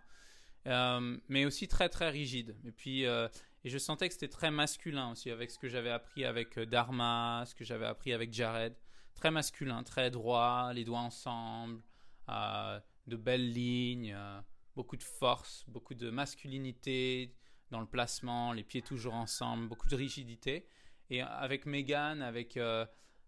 [1.28, 2.54] mais aussi très, très rigide.
[2.64, 3.06] Et puis,
[3.64, 7.44] et je sentais que c'était très masculin aussi avec ce que j'avais appris avec Dharma,
[7.46, 8.76] ce que j'avais appris avec Jared.
[9.14, 11.80] Très masculin, très droit, les doigts ensemble,
[12.28, 14.16] de belles lignes
[14.74, 17.34] beaucoup de force, beaucoup de masculinité
[17.70, 20.66] dans le placement, les pieds toujours ensemble, beaucoup de rigidité.
[21.10, 22.86] Et avec Megan, avec euh,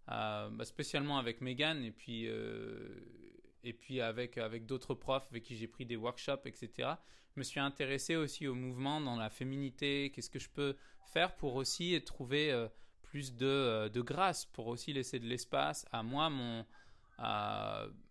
[0.09, 2.89] euh, bah, spécialement avec Megan, et puis euh,
[3.63, 6.89] et puis avec avec d'autres profs avec qui j'ai pris des workshops, etc.
[7.37, 10.11] Me suis intéressé aussi au mouvement dans la féminité.
[10.11, 12.67] Qu'est-ce que je peux faire pour aussi trouver
[13.03, 16.65] plus de, de grâce, pour aussi laisser de l'espace à moi, mon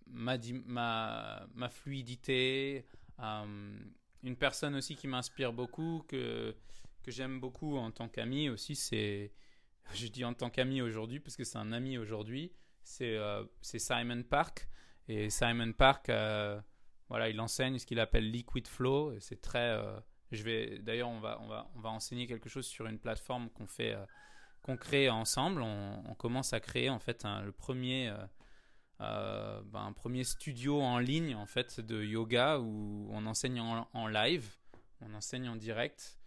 [0.07, 2.87] ma, ma, ma fluidité,
[3.21, 3.79] euh,
[4.23, 6.55] une personne aussi qui m'inspire beaucoup, que,
[7.07, 9.33] j'aime beaucoup en tant qu'ami aussi, c'est,
[9.95, 14.23] je dis en tant qu'ami aujourd'hui parce que c'est un ami aujourd'hui, c'est euh, Simon
[14.23, 14.69] Park.
[15.09, 16.61] Et Simon Park, euh,
[17.09, 19.19] voilà, il enseigne ce qu'il appelle Liquid Flow.
[19.21, 19.81] C'est très.
[20.33, 23.49] je vais d'ailleurs, on va, on va, on va enseigner quelque chose sur une plateforme
[23.51, 23.97] qu'on fait,
[24.63, 25.63] qu'on crée ensemble.
[25.63, 28.13] On, commence à créer en fait le premier
[28.99, 34.57] ben, un premier studio en ligne en fait de yoga où on enseigne en, live,
[35.01, 36.19] on enseigne en direct.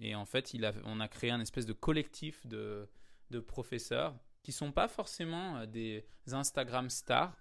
[0.00, 2.88] et en fait, il a, on a créé un espèce de collectif de,
[3.30, 7.36] de professeurs qui sont pas forcément des Instagram stars.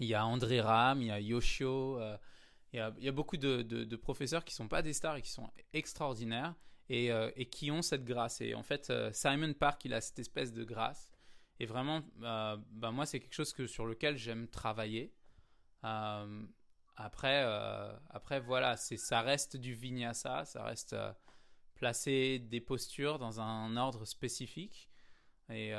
[0.00, 2.00] Il y a André Ram, il y a Yoshio,
[2.72, 6.54] il y, a, beaucoup de, professeurs qui sont pas des stars et qui sont extraordinaires
[6.90, 8.40] et, euh, qui ont cette grâce.
[8.40, 11.10] Et en fait, euh, Simon Park, il a cette espèce de grâce.
[11.60, 15.14] Et vraiment, euh, bah, moi, c'est quelque chose que, sur lequel j'aime travailler.
[15.82, 17.42] après,
[18.10, 20.96] après, voilà, ça reste du vinyasa, ça reste
[21.74, 24.90] placer des postures dans un ordre spécifique.
[25.50, 25.72] Et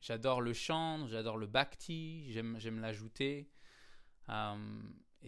[0.00, 3.48] j'adore le chant, j'adore le bhakti, j'aime l'ajouter.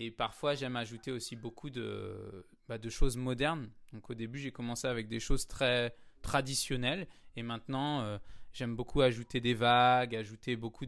[0.00, 3.68] Et parfois, j'aime ajouter aussi beaucoup de, bah, de choses modernes.
[3.92, 7.08] Donc au début, j'ai commencé avec des choses très traditionnelles.
[7.36, 8.18] Et maintenant, euh,
[8.52, 10.86] j'aime beaucoup ajouter des vagues, ajouter beaucoup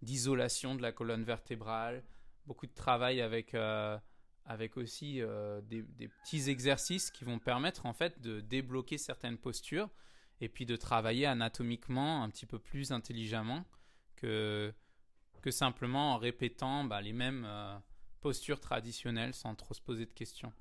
[0.00, 2.02] d'isolation de, la colonne vertébrale,
[2.46, 3.98] beaucoup de travail avec, euh,
[4.46, 9.36] avec aussi euh, des, des, petits exercices qui vont permettre en fait de débloquer certaines
[9.38, 9.90] postures
[10.40, 13.64] et puis de travailler anatomiquement un petit peu plus intelligemment
[14.16, 14.72] que,
[15.46, 17.46] que simplement en répétant bah, les mêmes
[18.20, 20.52] posture traditionnelle sans trop se poser de questions.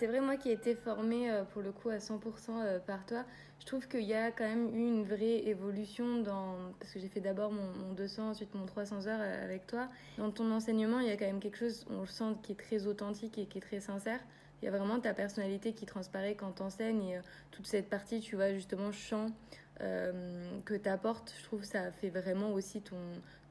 [0.00, 2.18] C'est vrai, moi qui ai été formée euh, pour le coup à 100%
[2.50, 3.24] euh, par toi,
[3.60, 6.56] je trouve qu'il y a quand même eu une vraie évolution dans.
[6.80, 9.88] Parce que j'ai fait d'abord mon, 200, ensuite mon 300 heures euh, avec toi.
[10.18, 12.56] Dans ton enseignement, il y a quand même quelque chose, on le sent, qui est
[12.56, 14.18] très authentique et qui est très sincère.
[14.60, 17.20] Il y a vraiment ta personnalité qui transparaît quand t'enseignes et
[17.52, 19.30] toute cette partie, tu vois, justement, chant
[19.78, 22.96] que tu apportes, je trouve ça fait vraiment aussi ton,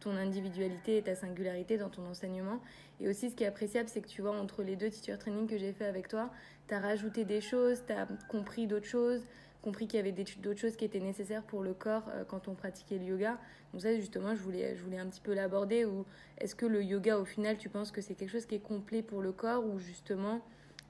[0.04, 2.60] ton individualité et ta singularité dans ton enseignement.
[3.00, 5.48] Et aussi, ce qui est appréciable, c'est que tu vois, entre les deux teacher training
[5.48, 6.32] que j'ai fait avec toi,
[6.68, 9.22] tu as rajouté des choses, tu as compris d'autres choses,
[9.62, 12.54] compris qu'il y avait d'autres choses qui étaient nécessaires pour le corps euh, quand on
[12.54, 13.40] pratiquait le yoga.
[13.72, 15.86] Donc ça, justement, je voulais, je voulais un petit peu l'aborder.
[15.86, 16.06] Ou
[16.38, 19.02] est-ce que le yoga, au final, tu penses que c'est quelque chose qui est complet
[19.02, 20.42] pour le corps ou justement,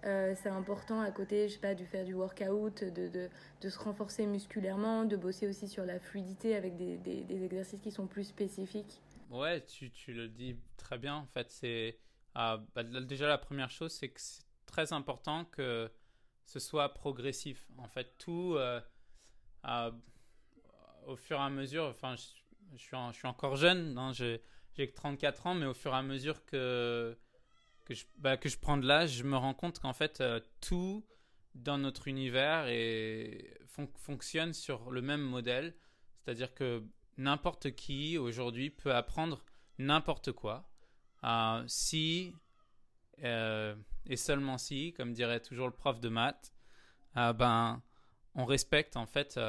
[0.05, 3.29] euh, c'est important à côté, je sais pas, de faire du workout, de, de,
[3.61, 7.91] de, se renforcer musculairement, de bosser aussi sur la fluidité avec des, des, exercices qui
[7.91, 11.15] sont plus spécifiques Ouais, tu, tu, le dis très bien.
[11.15, 11.97] En fait, c'est
[12.35, 15.89] ah, bah, déjà la première chose, c'est que c'est très important que
[16.45, 17.67] ce soit progressif.
[17.77, 18.81] En fait, tout euh,
[21.07, 21.85] au fur et à mesure.
[21.85, 22.23] Enfin, je,
[22.73, 24.41] je, suis, je suis, encore jeune, hein, j'ai
[24.75, 27.17] que 34 ans, mais au fur et à mesure que
[27.85, 30.39] que je, bah, que je prends de l'âge, je me rends compte qu'en fait, euh,
[30.61, 31.05] tout
[31.55, 33.53] dans notre univers et
[33.95, 35.75] fonctionne sur le même modèle.
[36.19, 36.83] C'est-à-dire que
[37.17, 39.43] n'importe qui aujourd'hui peut apprendre
[39.77, 40.67] n'importe quoi.
[41.23, 42.33] Euh, si,
[43.23, 43.75] euh,
[44.07, 46.53] et seulement si, comme dirait toujours le prof de maths,
[47.15, 47.83] ben,
[48.33, 49.39] on respecte en fait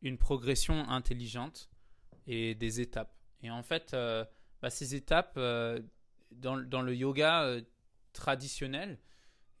[0.00, 1.68] une progression intelligente
[2.26, 3.14] et des étapes.
[3.42, 3.94] Et en fait,
[4.62, 5.38] bah, ces étapes,
[6.32, 7.62] dans, le yoga euh,
[8.12, 8.98] traditionnel,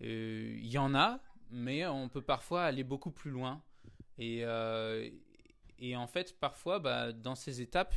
[0.02, 3.62] euh, il y en a, mais on peut parfois aller beaucoup plus loin.
[4.18, 5.10] Et, euh,
[5.94, 7.94] en fait, parfois, bah, dans ces étapes,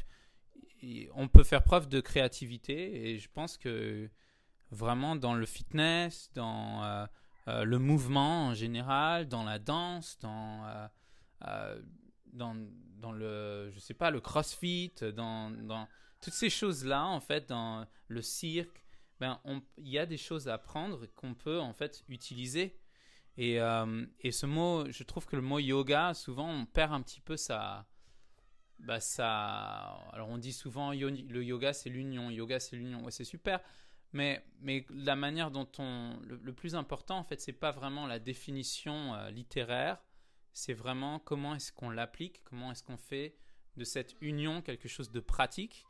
[1.13, 3.09] on peut faire preuve de créativité.
[3.09, 4.09] Et je pense que
[4.71, 7.07] vraiment dans le fitness, dans
[7.47, 10.89] le mouvement en général, dans la danse, dans,
[12.33, 12.55] dans,
[12.97, 15.87] dans, le, je sais pas, le crossfit, dans, dans
[16.21, 18.83] toutes ces choses-là, en fait, dans le cirque,
[19.19, 19.39] ben,
[19.77, 22.79] il y a des choses à apprendre qu'on peut en fait utiliser.
[23.37, 27.01] Et, euh, et, ce mot, je trouve que le mot yoga, souvent, on perd un
[27.01, 27.87] petit peu sa.
[28.79, 29.27] Bah, ça,
[30.13, 33.59] alors on dit souvent le yoga c'est l'union, yoga c'est l'union, ouais, c'est super,
[34.13, 36.17] mais, mais la manière dont on.
[36.23, 40.01] Le, plus important en fait, c'est pas vraiment la définition euh, littéraire,
[40.53, 43.35] c'est vraiment comment est-ce qu'on l'applique, comment est-ce qu'on fait
[43.75, 45.85] de cette union quelque chose de pratique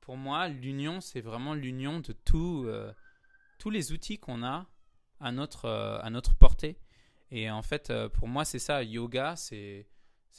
[0.00, 2.92] pour moi, l'union, c'est vraiment l'union de tout, euh,
[3.58, 4.66] tous les outils qu'on a
[5.20, 6.78] à notre, euh, à notre portée.
[7.30, 9.86] Et en fait, pour moi, c'est ça, yoga, c'est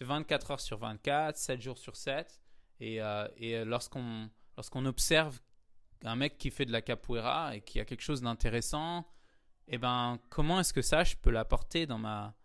[0.02, 2.42] 24 heures sur 24, 7 jours sur 7.
[2.80, 3.00] Et,
[3.38, 5.40] et lorsqu'on lorsqu'on observe
[6.04, 9.08] un mec qui fait de la capoeira et qui a quelque chose d'intéressant,
[9.70, 12.36] eh ben, comment est-ce que ça, je peux l'apporter dans ma...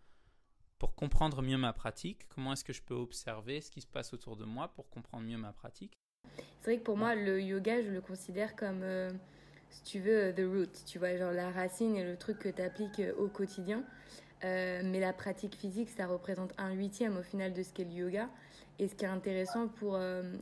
[0.77, 2.25] pour comprendre mieux ma pratique?
[2.29, 5.25] Comment est-ce que je peux observer ce qui se passe autour de moi pour comprendre
[5.25, 5.99] mieux ma pratique?
[6.61, 9.11] C'est vrai que pour moi, le yoga, je le considère comme, euh,
[9.69, 12.61] si tu veux, the root, tu vois, genre la racine et le truc que tu
[12.61, 13.83] appliques euh, au quotidien.
[14.43, 17.91] Euh, mais la pratique physique, ça représente un huitième au final de ce qu'est le
[17.91, 18.29] yoga.
[18.79, 19.97] Et ce qui est intéressant pour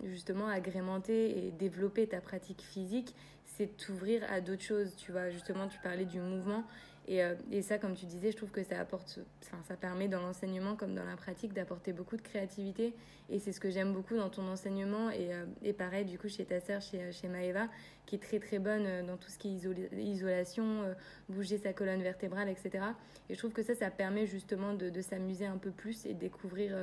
[0.05, 3.13] justement agrémenter et développer ta pratique physique,
[3.45, 4.95] c'est t'ouvrir à d'autres choses.
[4.95, 6.63] Tu vois, justement, tu parlais du mouvement.
[7.07, 10.21] Et, euh, et, ça, comme tu disais, je trouve que ça apporte, ça permet dans
[10.21, 12.93] l'enseignement comme dans la pratique d'apporter beaucoup de créativité.
[13.29, 15.09] Et c'est ce que j'aime beaucoup dans ton enseignement.
[15.09, 17.67] Et, euh, et, pareil, du coup, chez ta sœur, chez, chez Maëva,
[18.05, 20.95] qui est très très bonne euh, dans tout ce qui est isolation,
[21.27, 22.85] bouger sa colonne vertébrale, etc.
[23.29, 26.13] Et je trouve que ça, ça permet justement de, de s'amuser un peu plus et
[26.13, 26.77] découvrir,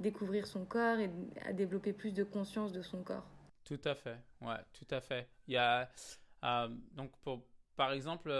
[0.00, 1.10] découvrir son corps et
[1.46, 3.26] à développer plus de conscience de son corps.
[3.64, 5.28] Tout à fait, ouais, tout à fait.
[5.46, 5.88] Il y a,
[6.96, 7.42] donc pour,
[7.76, 8.32] par exemple,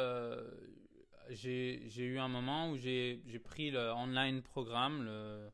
[1.31, 5.51] j'ai eu un moment où j'ai pris le online programme le,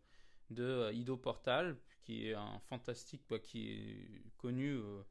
[0.50, 5.02] de euh, Ido Portal, qui est un fantastique, qui est connu euh,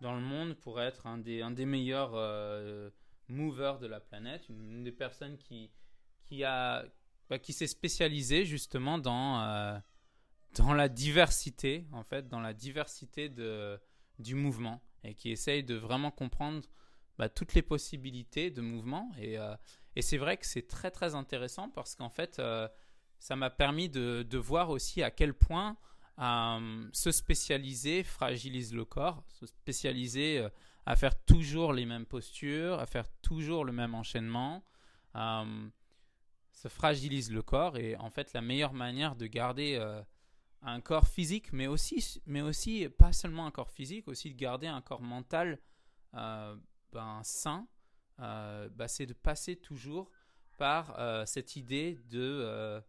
[0.00, 2.90] dans le monde pour être un des, un des meilleurs euh,
[3.28, 5.70] movers de la planète, une, des personnes qui,
[6.24, 9.80] qui, bah, qui s'est spécialisée justement dans,
[10.56, 13.78] dans la diversité, en fait, dans la diversité de,
[14.18, 16.62] du mouvement et qui essaye de vraiment comprendre
[17.18, 19.10] bah, toutes les possibilités de mouvement.
[19.18, 19.38] Et,
[20.00, 22.66] et c'est vrai que c'est très très intéressant parce qu'en fait, euh,
[23.18, 25.76] ça m'a permis de, voir aussi à quel point
[26.18, 30.48] euh, se spécialiser fragilise le corps, se spécialiser euh,
[30.86, 34.64] à faire toujours les mêmes postures, à faire toujours le même enchaînement,
[35.14, 37.76] se fragilise le corps.
[37.76, 39.78] Et en fait, la meilleure manière de garder
[40.62, 44.66] un corps physique, mais aussi, mais aussi pas seulement un corps physique, aussi de garder
[44.66, 45.58] un corps mental
[46.14, 47.68] ben, sain,
[48.20, 50.10] bah, c'est de passer toujours
[50.60, 52.82] par euh, cette idée de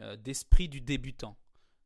[0.00, 1.38] euh, d'esprit du débutant.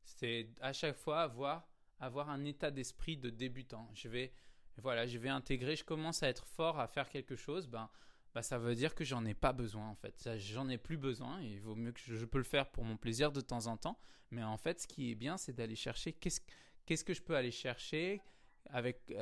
[0.03, 1.69] C'est à chaque fois avoir
[2.01, 3.91] avoir un état d'esprit de débutant.
[3.93, 4.33] Je vais
[4.79, 7.91] voilà, je vais intégrer, je commence à être fort à faire quelque chose, ben
[8.35, 10.31] bah, ça veut dire que j'en ai pas besoin en fait.
[10.39, 11.39] J'en ai plus besoin.
[11.43, 14.01] Il vaut mieux que je, peux le faire pour mon plaisir de temps en temps.
[14.31, 16.41] Mais en fait, ce qui est bien, c'est d'aller chercher qu'est-ce
[16.87, 18.23] qu'est-ce que je peux aller chercher
[18.71, 19.13] avec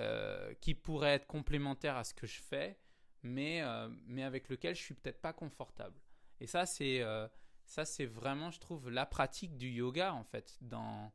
[0.60, 2.78] qui pourrait être complémentaire à ce que je fais
[3.22, 5.98] mais, euh, mais avec lequel je suis peut-être pas confortable.
[6.40, 7.28] Et ça, c'est euh,
[7.64, 11.12] ça, c'est vraiment, je trouve, la pratique du yoga en fait dans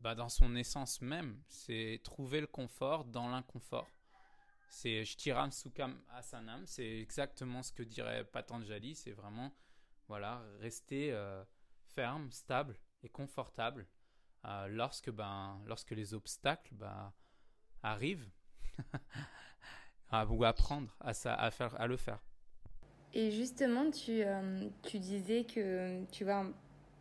[0.00, 1.42] bah, dans son essence même.
[1.48, 3.88] C'est trouver le confort dans l'inconfort.
[4.68, 6.66] C'est Shtiram Sukham Asanam.
[6.66, 8.94] C'est exactement ce que dirait Patanjali.
[8.94, 9.54] C'est vraiment
[10.08, 11.42] voilà rester euh,
[11.94, 13.86] ferme, stable et confortable
[14.68, 17.14] lorsque ben lorsque les obstacles ben,
[17.82, 18.30] arrivent.
[20.30, 22.20] ou apprendre à, à, faire, à le faire.
[23.14, 26.44] Et justement, tu, euh, disais que tu vois,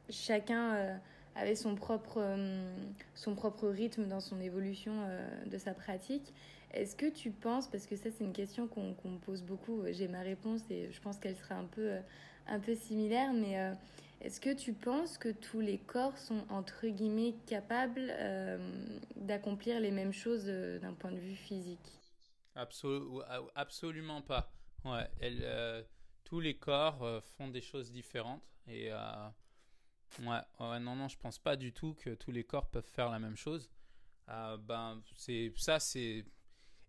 [0.09, 0.97] chacun euh,
[1.35, 2.75] avait son propre, euh,
[3.15, 4.93] son propre rythme dans son évolution
[5.47, 6.33] de sa pratique.
[6.71, 10.07] Est-ce que tu penses, parce que ça c'est une question qu'on me pose beaucoup, j'ai
[10.07, 11.91] ma réponse et je pense qu'elle sera un peu,
[12.47, 13.75] un peu similaire, mais
[14.21, 18.11] est-ce que tu penses que tous les corps sont entre guillemets capables
[19.15, 22.02] d'accomplir les mêmes choses d'un point de vue physique?
[22.55, 24.53] Absolument pas.
[24.85, 25.83] Ouais, elle, euh,
[26.23, 29.29] tous les corps euh, font des choses différentes et euh,
[30.19, 33.19] ouais, non non, je pense pas du tout que tous les corps peuvent faire la
[33.19, 33.69] même chose.
[34.27, 36.25] ben c'est ça c'est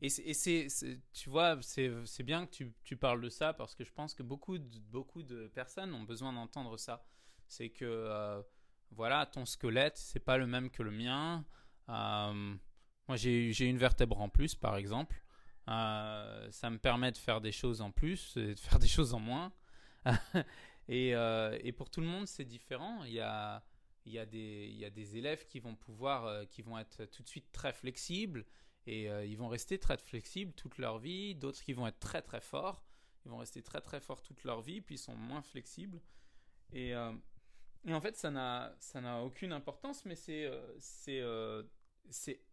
[0.01, 0.69] et c'est
[1.13, 4.23] tu vois c'est bien que tu, tu, parles de ça parce que je pense que
[4.23, 7.07] beaucoup de, beaucoup de personnes ont besoin d'entendre ça.
[7.47, 8.43] C'est que
[8.91, 11.45] voilà ton squelette c'est pas le même que le mien.
[11.87, 15.24] moi j'ai une vertèbre en plus par exemple.
[15.69, 19.15] Euh, ça me permet de faire des choses en plus et de faire des choses
[19.15, 19.53] en moins.
[20.89, 23.05] et, euh, et, pour tout le monde, c'est différent.
[23.05, 23.63] Il y a,
[24.27, 28.45] des, élèves qui vont pouvoir, euh, qui vont être tout de suite très flexibles
[28.87, 31.35] et ils vont rester très flexibles toute leur vie.
[31.35, 32.85] D'autres qui vont être très très forts.
[33.25, 36.03] Ils vont rester très très forts toute leur vie, puis ils sont moins flexibles.
[36.71, 40.51] Et, en fait, ça n'a, aucune importance, mais c'est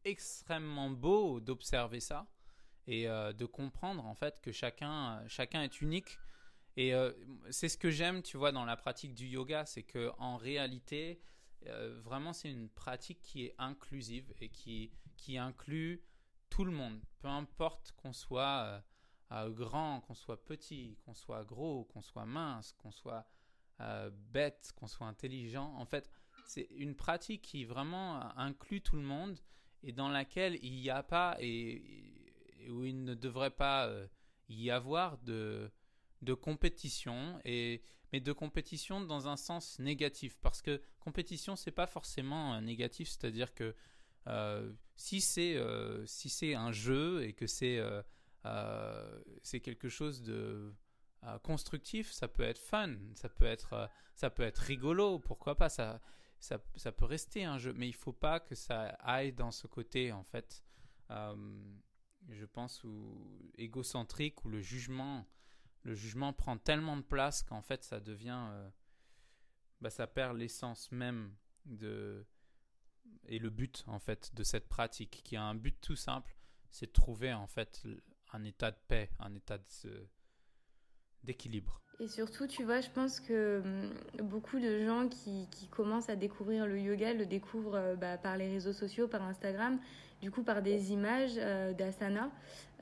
[0.06, 2.26] extrêmement beau d'observer ça
[2.88, 6.20] et euh, de comprendre en fait que chacun, chacun est unique.
[6.78, 7.12] Et euh,
[7.50, 11.22] c'est ce que j'aime, tu vois, dans la pratique du yoga, c'est que en réalité,
[11.68, 16.02] euh, vraiment, c'est une pratique qui est inclusive et qui, qui inclut
[16.50, 18.84] tout le monde, peu importe qu'on soit
[19.32, 23.26] grand, qu'on soit petit, qu'on soit gros, qu'on soit mince, qu'on soit
[24.12, 25.74] bête, qu'on soit intelligent.
[25.78, 26.12] En fait,
[26.46, 29.40] c'est une pratique qui vraiment inclut tout le monde
[29.84, 31.38] et dans laquelle il n'y a pas,
[32.70, 34.08] où il ne devrait pas euh,
[34.50, 35.72] y avoir de,
[36.22, 40.38] de compétition, et, mais de compétition dans un sens négatif.
[40.42, 43.76] Parce que compétition, c'est pas forcément négatif, c'est-à-dire que
[44.28, 47.82] euh, si c'est euh, si un jeu et que c'est
[49.42, 50.74] c'est quelque chose de
[51.44, 55.70] constructif, ça peut être fun, ça peut être ça peut être rigolo, pourquoi pas?
[55.70, 56.02] Ça
[56.40, 59.68] ça, ça peut rester un jeu, mais il faut pas que ça aille dans ce
[59.68, 60.64] côté en fait
[62.30, 65.28] je pense, ou égocentrique, où le jugement
[65.84, 68.48] le jugement prend tellement de place qu'en fait ça devient,
[69.82, 72.26] bah, ça perd l'essence même de
[73.26, 76.38] et le but en fait de cette pratique, qui a un but tout simple,
[76.70, 77.86] c'est de trouver en fait
[78.32, 79.58] un état de paix, un état
[81.24, 81.82] d'équilibre.
[82.00, 86.16] Et surtout, tu vois, je pense que hum, beaucoup de gens qui, qui commencent à
[86.16, 89.78] découvrir le yoga le découvrent euh, bah, par les réseaux sociaux, par Instagram,
[90.22, 92.32] du coup par des images euh, d'asana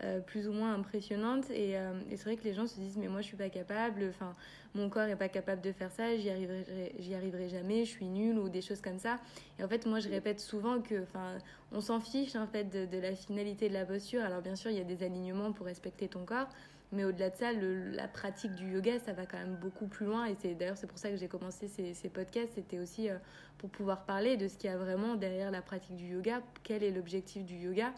[0.04, 1.50] euh, plus ou moins impressionnantes.
[1.50, 4.06] Et, et c'est vrai que les gens se disent, mais moi je suis pas capable,
[4.10, 4.34] enfin,
[4.74, 8.40] mon corps est pas capable de faire ça, j'y arriverai, arriverai jamais, je suis nulle
[8.40, 9.20] ou des choses comme ça.
[9.58, 11.38] Et en fait, moi je répète souvent que, enfin,
[11.74, 14.22] on s'en fiche en fait de la finalité de la posture.
[14.22, 16.48] Alors bien sûr, il y a des alignements pour respecter ton corps.
[16.92, 20.26] Mais au-delà de ça, la pratique du yoga, ça va quand même beaucoup plus loin.
[20.26, 22.54] Et c'est d'ailleurs c'est pour ça que j'ai commencé ces, podcasts.
[22.56, 23.18] C'était aussi euh,
[23.60, 26.42] pour pouvoir parler de ce qu'il y a vraiment derrière la pratique du yoga.
[26.64, 27.94] Quel est l'objectif du yoga?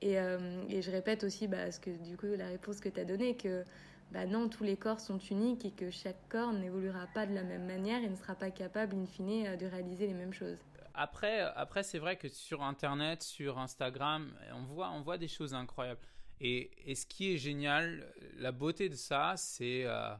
[0.00, 2.98] Et, euh, et, je répète aussi bah, ce que, du coup, la réponse que tu
[2.98, 3.62] as donnée, que
[4.10, 7.44] bah non, tous les corps sont uniques et que chaque corps n'évoluera pas de la
[7.44, 10.58] même manière et ne sera pas capable, in fine, euh, de réaliser les mêmes choses.
[10.94, 15.54] Après, après c'est vrai que sur Internet, sur Instagram, on voit, on voit des choses
[15.54, 16.00] incroyables.
[16.44, 20.12] Et, ce qui est génial, la beauté de ça, c'est euh,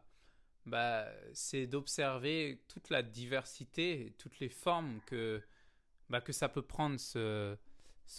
[0.66, 1.07] bah,
[1.68, 5.43] d'observer toute la diversité, toutes les formes que,
[6.09, 7.57] bah, que ça peut prendre ce,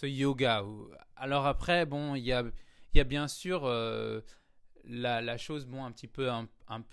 [0.02, 0.62] yoga.
[1.16, 2.44] Alors après, bon, il y a,
[3.04, 4.20] bien sûr euh,
[4.84, 6.30] la, chose un petit peu,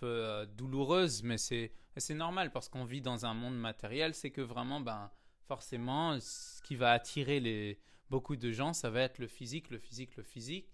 [0.04, 1.74] euh, douloureuse, mais c'est
[2.12, 5.12] normal parce qu'on vit dans un monde matériel, c'est que vraiment, ben,
[5.46, 10.16] forcément, ce qui va attirer beaucoup de gens, ça va être le physique, le physique,
[10.16, 10.72] le physique.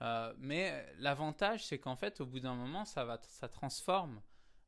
[0.00, 4.20] Euh, mais l'avantage, c'est qu'en fait, au bout d'un moment, ça, va, ça transforme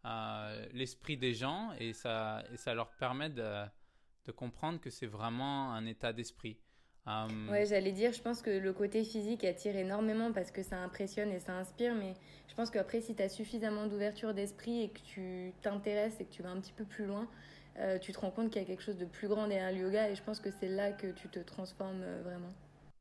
[0.05, 3.64] euh, l'esprit des gens et ça, et ça leur permet de,
[4.37, 6.57] comprendre que c'est vraiment un état d'esprit.
[7.09, 10.76] Euh, ouais, j'allais dire, je pense que le côté physique attire énormément parce que ça
[10.76, 12.14] impressionne et ça inspire, mais
[12.47, 16.31] je pense qu'après, si tu as suffisamment d'ouverture d'esprit et que tu t'intéresses et que
[16.31, 17.28] tu vas un petit peu plus loin,
[18.01, 20.11] tu te rends compte qu'il y a quelque chose de plus grand derrière le yoga
[20.11, 22.53] et je pense que c'est là que tu te transformes vraiment.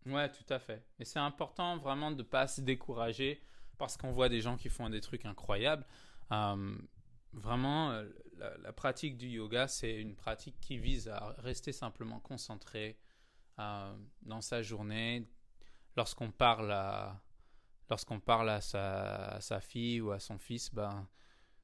[0.05, 0.83] Ouais, tout à fait.
[0.99, 3.41] Et c'est important vraiment de ne pas se décourager
[3.77, 5.85] parce qu'on voit des gens qui font des trucs incroyables.
[6.31, 6.77] Euh,
[7.33, 8.07] vraiment, euh,
[8.61, 12.99] la, pratique du yoga, c'est une pratique qui vise à rester simplement concentré
[13.59, 15.27] euh, dans sa journée.
[15.95, 17.21] Lorsqu'on parle à,
[17.89, 21.07] lorsqu'on parle à sa, sa, fille ou à son fils, ben,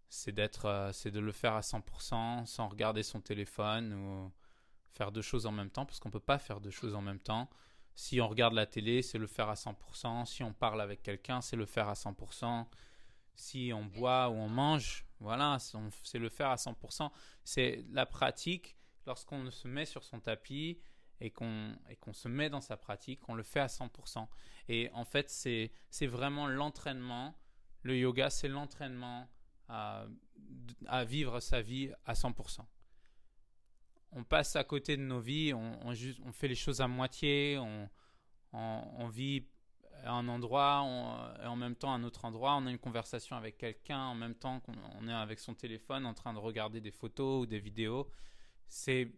[0.10, 4.32] c'est d'être, c'est de le faire à 100% sans regarder son téléphone ou
[4.92, 7.20] faire deux choses en même temps parce qu'on peut pas faire deux choses en même
[7.20, 7.50] temps.
[7.96, 10.26] Si on regarde la télé, c'est le faire à 100%.
[10.26, 12.66] Si on parle avec quelqu'un, c'est le faire à 100%.
[13.36, 15.58] Si on boit ou on mange, voilà,
[16.04, 17.10] c'est le faire à 100%.
[17.43, 18.78] C'est la pratique.
[19.08, 20.80] Lorsqu'on se met sur son tapis
[21.22, 24.28] et qu'on qu'on se met dans sa pratique, on le fait à 100%.
[24.68, 27.38] Et en fait, c'est vraiment l'entraînement.
[27.84, 29.30] Le yoga, c'est l'entraînement
[29.70, 30.06] à,
[30.88, 32.66] à vivre sa vie à 100%
[34.16, 37.89] on passe à côté de nos vies, on, on, fait les choses à moitié, on,
[38.53, 39.45] on vit
[40.03, 43.36] à un endroit et en même temps à un autre endroit, on a une conversation
[43.36, 46.91] avec quelqu'un en même temps qu'on est avec son téléphone en train de regarder des
[46.91, 48.09] photos ou des vidéos.
[48.68, 49.11] C'est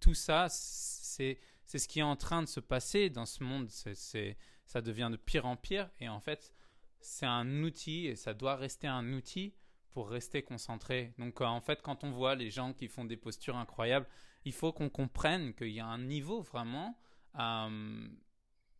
[0.00, 3.68] tout ça, c'est ce qui est en train de se passer dans ce monde.
[3.70, 6.52] Ça devient de pire en pire et en fait
[7.00, 9.54] c'est un outil et ça doit rester un outil
[9.94, 11.14] pour rester concentré.
[11.18, 14.08] Donc euh, en fait, quand on voit les gens qui font des postures incroyables,
[14.44, 16.98] il faut qu'on comprenne qu'il y a un niveau vraiment
[17.38, 18.08] euh,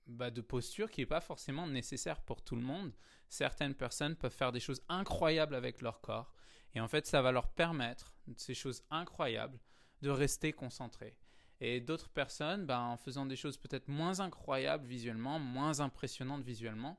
[0.07, 2.93] bah, de posture qui n'est pas forcément nécessaire pour tout le monde.
[3.29, 6.35] Certaines personnes peuvent faire des choses incroyables avec leur corps.
[6.75, 9.61] Et en fait, ça va leur permettre, ces choses incroyables,
[10.03, 11.17] de rester concentrés.
[11.61, 16.99] Et d'autres personnes, bah, en faisant des choses peut-être moins incroyables visuellement, moins impressionnantes visuellement,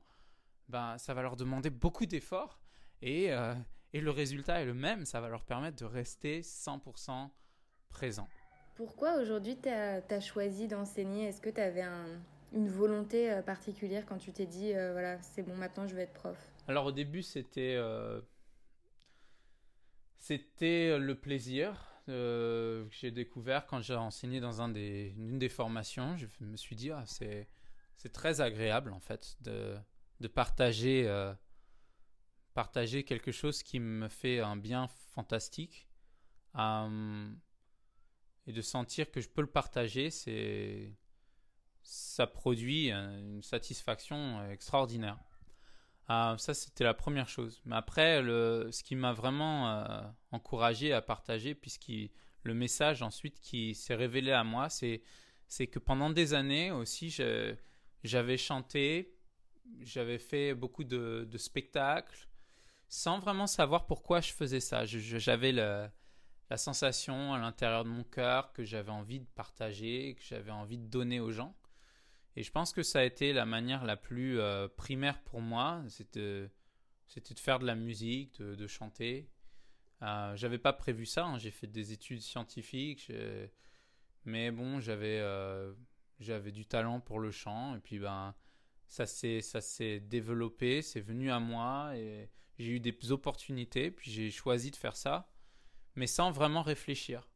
[0.70, 2.58] bah, ça va leur demander beaucoup d'efforts.
[3.02, 3.54] Et, euh,
[3.92, 7.30] et le résultat est le même, ça va leur permettre de rester 100%
[7.88, 8.28] présent.
[8.74, 11.28] Pourquoi aujourd'hui tu as, choisi d'enseigner?
[11.28, 11.84] Est-ce que tu avais
[12.52, 16.02] une volonté euh, particulière quand tu t'es dit, euh, voilà, c'est bon, maintenant je vais
[16.02, 16.36] être prof?
[16.68, 18.20] Alors au début, c'était euh,
[20.16, 26.16] c'était le plaisir que j'ai découvert quand j'ai enseigné dans un des, une des formations.
[26.16, 27.48] Je me suis dit, ah, c'est
[28.12, 29.74] très agréable en fait de,
[30.20, 31.08] de partager
[32.56, 35.86] partager quelque chose qui me fait un bien fantastique
[36.58, 37.30] euh,
[38.46, 40.96] et de sentir que je peux le partager, c'est
[41.82, 45.18] ça produit une satisfaction extraordinaire.
[46.08, 47.60] Euh, ça, c'était la première chose.
[47.66, 50.00] Mais après, ce qui m'a vraiment euh,
[50.32, 51.92] encouragé à partager, puisque
[52.42, 55.02] le message ensuite qui s'est révélé à moi, c'est,
[55.70, 57.14] que pendant des années aussi,
[58.02, 59.14] j'avais chanté,
[59.80, 62.26] j'avais fait beaucoup de spectacles,
[62.88, 64.84] sans vraiment savoir pourquoi je faisais ça.
[64.84, 65.90] J'avais la
[66.56, 70.86] sensation à l'intérieur de mon cœur que j'avais envie de partager, que j'avais envie de
[70.86, 71.54] donner aux gens.
[72.36, 75.82] Et je pense que ça a été la manière la plus euh, primaire pour moi,
[75.88, 76.50] c'était
[77.16, 79.30] de faire de la musique, de, chanter.
[80.02, 81.38] Euh, j'avais pas prévu ça, hein.
[81.38, 83.10] j'ai fait des études scientifiques,
[84.26, 85.72] mais bon, j'avais euh,
[86.20, 88.34] j'avais du talent pour le chant, et puis ben
[88.86, 91.92] ça s'est développé, c'est venu à moi,
[92.58, 95.30] j'ai eu des opportunités, puis j'ai choisi de faire ça,
[95.94, 97.28] mais sans vraiment réfléchir.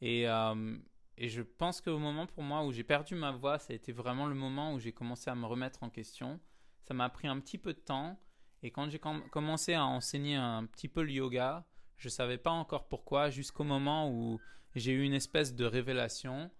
[0.00, 0.76] Et, euh,
[1.16, 3.92] et je pense qu'au moment pour moi où j'ai perdu ma voix, ça a été
[3.92, 6.40] vraiment le moment où j'ai commencé à me remettre en question.
[6.82, 8.18] Ça m'a pris un petit peu de temps.
[8.62, 12.50] Et quand j'ai commencé à enseigner un petit peu le yoga, je ne savais pas
[12.50, 14.40] encore pourquoi, jusqu'au moment où
[14.74, 16.50] j'ai eu une espèce de révélation,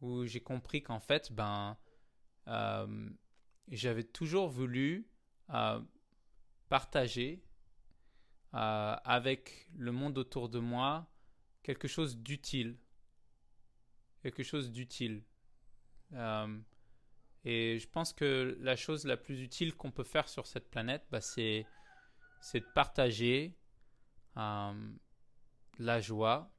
[0.00, 1.76] où j'ai compris qu'en fait, ben,
[2.48, 3.10] euh,
[3.68, 5.08] j'avais toujours voulu
[5.50, 5.80] euh,
[6.74, 7.40] partager
[8.52, 11.08] euh, avec le monde autour de moi
[11.62, 12.76] quelque chose d'utile.
[14.24, 15.22] Quelque chose d'utile.
[16.14, 16.58] Euh,
[17.44, 21.06] et je pense que la chose la plus utile qu'on peut faire sur cette planète,
[21.12, 21.64] bah, c'est,
[22.54, 23.56] de partager
[24.36, 24.92] euh,
[25.78, 26.50] la joie,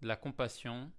[0.00, 0.90] la compassion,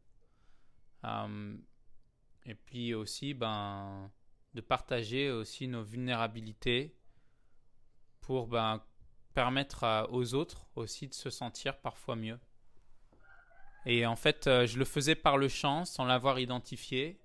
[2.45, 4.11] et puis aussi ben,
[4.53, 6.95] de partager aussi nos vulnérabilités
[8.24, 8.82] pour ben,
[9.34, 12.39] permettre aux autres aussi de se sentir parfois mieux.
[13.86, 17.19] Et en fait, euh, je le faisais par le chant sans l'avoir identifié.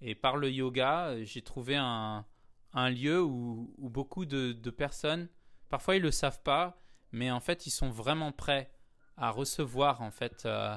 [0.00, 2.24] Et par le yoga, j'ai trouvé un,
[2.72, 5.28] un lieu où, beaucoup de, de, personnes,
[5.68, 8.72] parfois ils ne le savent pas, mais en fait ils sont vraiment prêts
[9.16, 10.00] à recevoir.
[10.00, 10.76] En fait, euh,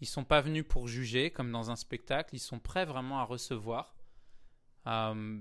[0.00, 3.24] ils sont pas venus pour juger comme dans un spectacle, ils sont prêts vraiment à
[3.24, 3.96] recevoir
[4.86, 5.40] euh,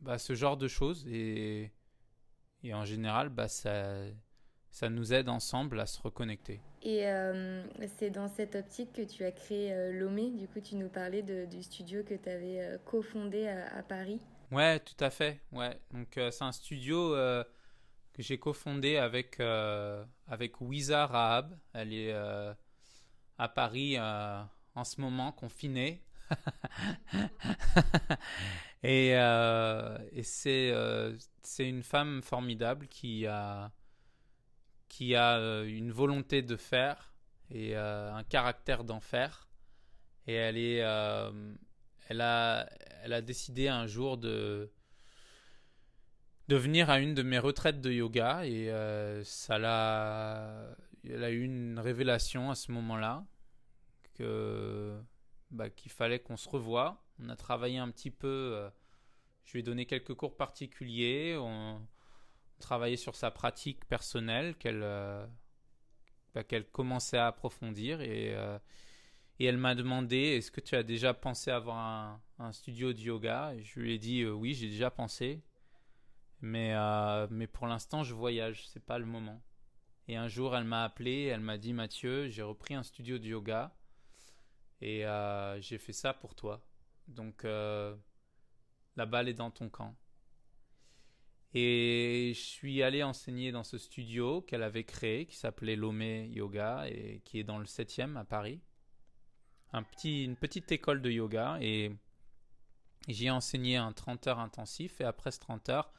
[0.00, 1.06] bah, ce genre de choses.
[1.08, 1.72] Et,
[2.64, 3.94] et en général, bah, ça,
[4.70, 6.60] ça nous aide ensemble à se reconnecter.
[6.82, 7.62] Et euh,
[7.98, 10.30] c'est dans cette optique que tu as créé euh, Lomé.
[10.30, 14.20] Du coup, tu nous parlais de, du studio que tu avais euh, cofondé à, Paris.
[14.50, 15.40] Ouais, tout à fait.
[15.52, 15.78] Ouais.
[15.92, 17.14] Donc, c'est un studio
[18.12, 21.58] que j'ai cofondé avec, avec Wiza Rahab.
[21.72, 26.02] Elle est à Paris en ce moment, confinée.
[28.82, 30.72] et, et c'est
[31.58, 33.70] une femme formidable qui a
[34.94, 37.12] qui a euh, une volonté de faire
[37.50, 39.48] et euh, un caractère d'en faire.
[40.28, 41.52] Et elle est, euh,
[42.08, 42.70] elle a,
[43.02, 44.70] elle a décidé un jour de
[46.46, 48.70] de venir à une de mes retraites de yoga et
[49.24, 53.24] ça l'a, elle a eu une révélation à ce moment-là
[54.12, 54.94] que
[55.50, 57.04] bah, qu'il fallait qu'on se revoie.
[57.20, 58.68] On a travaillé un petit peu.
[59.44, 61.36] je lui ai donné quelques cours particuliers.
[61.38, 61.80] On,
[62.58, 65.26] travailler sur sa pratique personnelle qu'elle euh,
[66.34, 68.58] bah, qu'elle commençait à approfondir et, euh,
[69.38, 73.54] et elle m'a demandé est-ce que tu as déjà pensé avoir un, studio de yoga?
[73.60, 75.42] Je lui ai dit euh, oui j'ai déjà pensé
[76.40, 76.74] mais
[77.30, 79.40] mais pour l'instant je voyage c'est pas le moment
[80.08, 83.26] et un jour elle m'a appelé elle m'a dit Mathieu j'ai repris un studio de
[83.26, 83.74] yoga
[84.84, 85.04] et
[85.60, 86.64] j'ai fait ça pour toi
[87.08, 89.94] donc la balle est dans ton camp
[91.54, 96.86] et je suis allé enseigner dans ce studio qu'elle avait créé, qui s'appelait Lomé Yoga,
[96.88, 98.60] et qui est dans le 7e à Paris.
[99.72, 101.58] Un petit, une petite école de yoga.
[101.60, 101.92] Et
[103.06, 105.00] j'y ai enseigné un 30 heures intensif.
[105.00, 105.92] Et après ce 30 heures,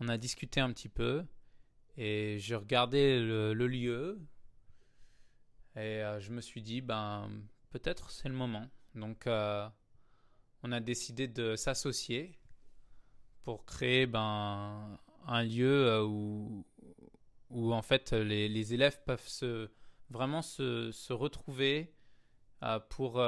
[0.00, 1.26] on a discuté un petit peu.
[1.98, 4.18] Et j'ai regardé le, lieu.
[5.76, 7.30] Et euh, je me suis dit, ben,
[7.78, 8.66] peut-être c'est le moment.
[8.94, 9.68] Donc, euh,
[10.62, 12.38] on a décidé de s'associer
[13.42, 19.70] pour créer ben, un lieu euh, où, en fait les, élèves peuvent se,
[20.10, 21.94] vraiment se, retrouver
[22.62, 23.20] euh, pour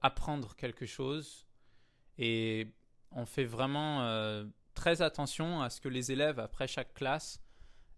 [0.00, 1.46] apprendre quelque chose.
[2.18, 2.68] Et
[3.10, 4.44] on fait vraiment
[4.74, 7.42] très attention à ce que les élèves, après chaque classe,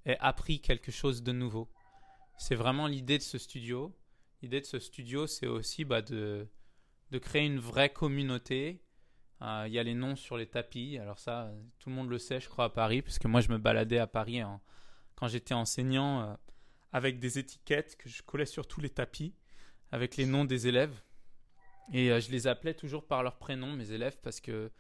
[0.07, 1.69] aient appris quelque chose de nouveau.
[2.39, 3.95] C'est vraiment l'idée de ce studio.
[4.43, 6.49] L'idée de ce studio, c'est aussi bah, de,
[7.21, 8.83] créer une vraie communauté
[9.41, 10.99] euh, il y a les noms sur les tapis.
[10.99, 13.59] Alors ça, tout le monde le sait, je crois, à Paris, puisque moi, je me
[13.59, 14.41] baladais à Paris
[15.15, 16.35] quand j'étais enseignant euh,
[16.93, 19.35] avec des étiquettes que je collais sur tous les tapis
[19.93, 21.03] avec les noms des élèves.
[21.93, 24.71] Et euh, je les appelais toujours par leur prénom, mes élèves, parce que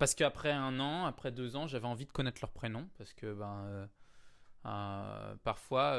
[0.00, 3.32] parce qu'après un an, après deux ans, j'avais envie de connaître leur prénom, parce que
[3.32, 3.88] ben
[5.42, 5.98] parfois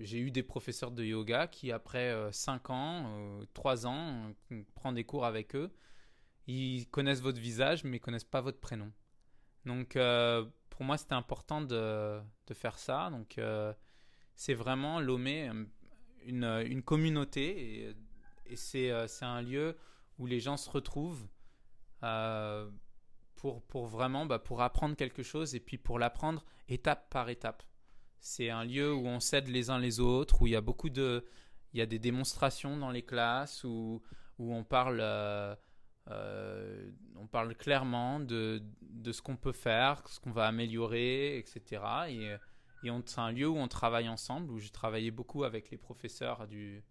[0.00, 4.32] j'ai eu des professeurs de yoga qui après cinq ans, trois ans,
[4.74, 5.70] prend des cours avec eux
[6.46, 8.92] ils connaissent votre visage, mais ils connaissent pas votre prénom.
[9.64, 12.20] Donc, euh, pour moi, c'était important de,
[12.52, 13.10] faire ça.
[13.10, 13.40] Donc,
[14.34, 15.50] c'est vraiment Lomé,
[16.24, 17.94] une, communauté.
[18.46, 18.92] Et, c'est
[19.22, 19.76] un lieu
[20.18, 21.26] où les gens se retrouvent
[23.34, 27.62] pour vraiment bah, pour apprendre quelque chose et puis pour l'apprendre étape par étape.
[28.20, 30.90] C'est un lieu où on s'aide les uns les autres, où il y a beaucoup
[30.90, 31.24] de,
[31.72, 34.02] il y a des démonstrations dans les classes, où,
[34.38, 35.54] où on parle, euh,
[36.08, 41.82] euh, on parle clairement de, de ce qu'on peut faire, ce qu'on va améliorer, etc.
[42.08, 42.36] Et,
[43.06, 46.84] c'est un lieu où on travaille ensemble, où j'ai travaillé beaucoup avec les professeurs du,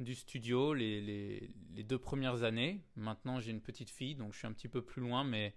[0.00, 2.84] du studio les, les, les, deux premières années.
[2.94, 5.54] Maintenant, j'ai une petite fille, donc je suis un petit peu plus loin, mais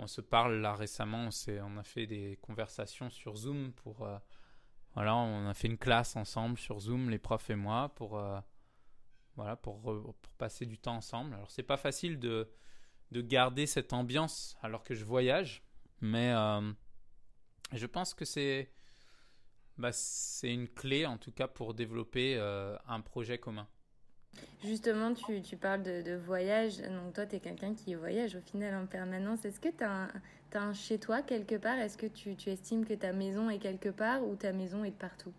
[0.00, 1.28] on se parle là récemment.
[1.48, 4.02] On, a fait des conversations sur Zoom pour.
[4.02, 4.18] Euh,
[4.94, 8.18] voilà, on a fait une classe ensemble sur Zoom, les profs et moi, pour.
[8.18, 8.40] Euh,
[9.36, 11.34] voilà, pour, passer du temps ensemble.
[11.34, 12.50] Alors, c'est pas facile de,
[13.12, 15.62] de garder cette ambiance alors que je voyage,
[16.00, 16.72] mais euh,
[17.72, 18.72] je pense que c'est
[19.78, 19.92] bah,
[20.42, 22.38] une clé en tout cas pour développer
[22.86, 23.68] un projet commun.
[24.64, 26.78] Justement, tu, parles de, voyage.
[26.78, 29.44] Donc, toi, tu es quelqu'un qui voyage au final en permanence.
[29.44, 30.08] Est-ce que tu as,
[30.54, 31.78] un chez toi quelque part?
[31.78, 34.96] Est-ce que tu, estimes que ta maison est quelque part ou ta maison est de
[34.96, 35.32] partout?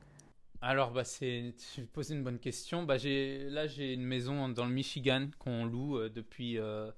[0.61, 2.83] Alors, bah, tu poses une bonne question.
[2.83, 6.57] Bah, là, j'ai une maison dans le Michigan qu'on loue euh, depuis.
[6.59, 6.91] Euh,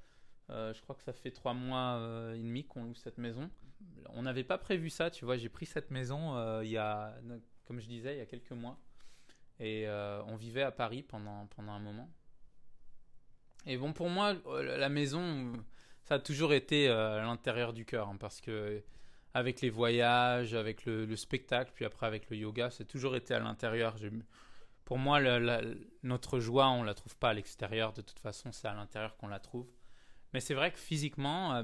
[0.50, 3.50] je crois que ça fait trois mois et demi qu'on loue cette maison
[4.10, 5.38] on n'avait pas prévu ça, tu vois.
[5.38, 7.16] J'ai pris cette maison euh, il y a,
[7.66, 8.78] comme je disais, il y a quelques mois.
[9.64, 12.10] Et euh, on vivait à Paris pendant, pendant un moment.
[13.66, 15.54] Et bon, pour moi, euh, la maison,
[16.04, 18.10] ça a toujours été à l'intérieur du cœur.
[18.10, 18.84] Hein, parce que
[19.34, 23.40] avec les voyages, avec le, spectacle, puis après avec le yoga, c'est toujours été à
[23.40, 23.96] l'intérieur.
[24.84, 25.22] Pour moi,
[26.04, 27.94] notre joie, on la trouve pas à l'extérieur.
[27.94, 29.68] De toute façon, c'est à l'intérieur qu'on la trouve.
[30.34, 31.64] Mais c'est vrai que physiquement,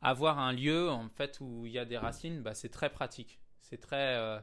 [0.00, 3.38] avoir un lieu en fait où il y a des racines, bah, c'est très pratique.
[3.60, 4.40] C'est très, euh,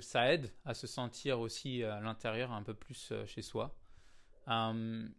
[0.00, 3.74] ça aide à se sentir aussi à l'intérieur un peu plus euh, chez soi.
[4.46, 5.10] Hum,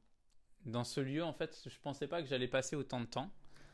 [0.66, 3.30] dans ce lieu, en fait, je pensais pas que j'allais passer autant de temps.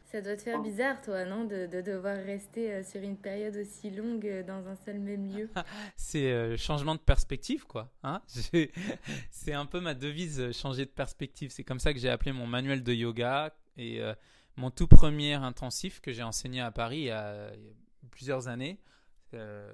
[0.06, 3.56] Ça doit te faire bizarre, toi, non, de, de, devoir rester euh, sur une période
[3.58, 5.50] aussi longue dans un seul même lieu.
[5.96, 7.92] c'est changement de perspective, quoi.
[8.02, 8.22] Hein
[9.30, 11.52] c'est un peu ma devise, changer de perspective.
[11.52, 14.02] C'est comme ça que j'ai appelé mon manuel de yoga et
[14.60, 17.52] mon tout premier intensif que j'ai enseigné à Paris il y a,
[18.12, 18.80] plusieurs années.
[19.34, 19.72] Euh,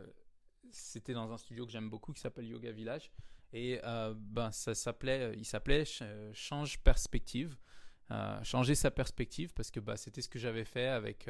[0.71, 3.11] c'était dans un studio que j'aime beaucoup qui s'appelle Yoga Village.
[3.53, 5.83] Et euh, ben, ça s'appelait, il s'appelait
[6.33, 7.55] Change Perspective.
[8.11, 11.27] Euh, changer sa perspective parce que bah, c'était ce que j'avais fait avec,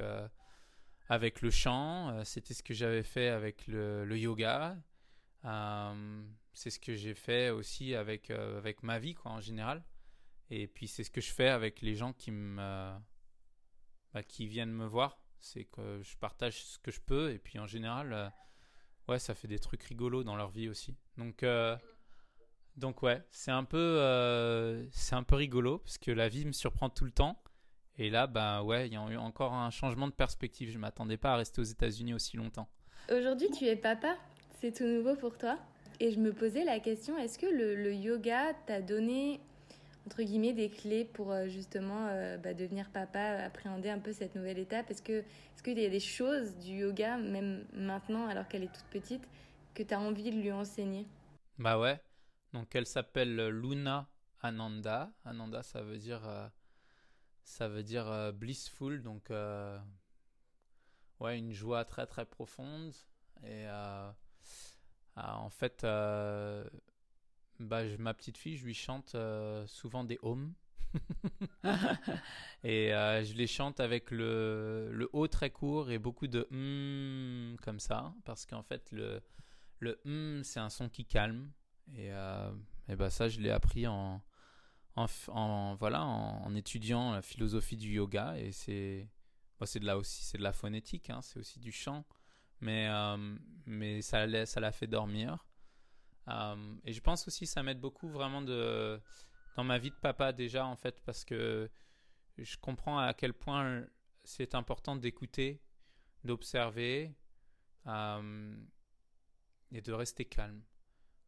[1.07, 4.75] avec le chant, c'était ce que j'avais fait avec le, yoga.
[6.53, 9.86] c'est ce que j'ai fait aussi avec, avec ma vie quoi, en général.
[10.49, 12.57] Et puis c'est ce que je fais avec les gens qui me
[14.15, 15.19] bah, qui viennent me voir.
[15.39, 18.29] C'est que je partage ce que je peux et puis en général, euh,
[19.08, 20.95] ouais, ça fait des trucs rigolos dans leur vie aussi.
[21.18, 21.76] Donc, euh,
[22.78, 26.89] donc ouais, c'est un peu, euh, un peu rigolo parce que la vie me surprend
[26.89, 27.41] tout le temps.
[27.97, 30.70] Et là, bah ouais, il y a eu encore un changement de perspective.
[30.70, 32.68] Je m'attendais pas à rester aux États-Unis aussi longtemps.
[33.10, 34.18] Aujourd'hui, tu es papa.
[34.60, 35.58] C'est tout nouveau pour toi.
[36.01, 39.39] Et je me posais la question est-ce que le yoga t'a donné
[40.06, 44.36] entre guillemets des clés pour euh, justement euh, bah, devenir papa, appréhender un peu cette
[44.36, 48.74] nouvelle étape Est-ce qu'il y a des choses du yoga, même maintenant alors qu'elle est
[48.74, 49.28] toute petite,
[49.74, 51.08] que tu as envie de lui enseigner?
[51.58, 51.99] Bah ouais.
[52.53, 54.08] Donc elle s'appelle Luna
[54.41, 55.12] Ananda.
[55.26, 56.47] Ananda, ça veut dire euh,
[57.43, 59.32] ça veut dire blissful, donc
[61.20, 62.93] ouais une joie très très profonde
[63.43, 63.68] et
[65.16, 65.86] en fait
[67.60, 70.53] bah, ma petite fille, je lui chante euh, souvent des hommes.
[72.64, 77.58] et euh, je les chante avec le, le haut très court et beaucoup de hum
[77.62, 79.22] comme ça, parce qu'en fait, le,
[79.80, 81.51] le hum, c'est un son qui calme.
[81.93, 82.51] Et, euh,
[82.88, 84.22] et bah, ça, je l'ai appris en,
[84.95, 88.38] en, voilà, en, étudiant la philosophie du yoga.
[88.38, 89.10] Et c'est
[89.60, 92.06] bah, de là aussi, c'est de la phonétique, hein, c'est aussi du chant.
[92.62, 92.89] Mais,
[93.66, 95.45] mais ça l'a fait dormir.
[96.28, 100.34] Euh, et je pense aussi que ça m'aide beaucoup vraiment dans ma vie de papa
[100.34, 101.69] déjà en fait parce que
[102.38, 103.86] je comprends à quel point
[104.23, 105.61] c'est important d'écouter,
[106.23, 107.13] d'observer
[107.88, 108.55] euh,
[109.71, 110.61] et de rester calme.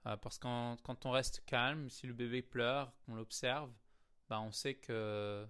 [0.08, 0.44] Euh, parce que
[0.82, 3.72] quand, on reste calme, si le bébé pleure, qu'on l'observe,
[4.30, 5.46] bah on sait que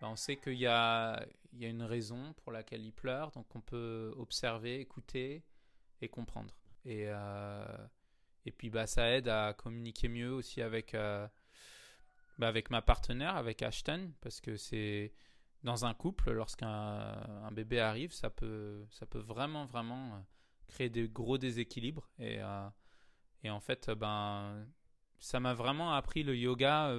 [0.00, 1.26] bah on sait qu'il y y a
[1.58, 5.42] une raison pour laquelle il pleure, donc on peut observer, écouter
[6.02, 6.54] et comprendre.
[8.46, 11.26] Et puis bah, ça aide à communiquer mieux aussi avec, euh,
[12.38, 15.12] bah, avec ma partenaire, avec Ashton, parce que c'est
[15.64, 20.24] dans un couple, lorsqu'un bébé arrive, ça peut, ça peut vraiment, vraiment
[20.68, 22.08] créer des gros déséquilibres.
[22.20, 22.38] Et,
[23.42, 24.64] et en fait, ben,
[25.18, 26.94] ça m'a vraiment appris le yoga.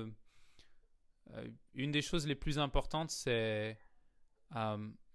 [1.76, 3.80] une des choses les plus importantes, c'est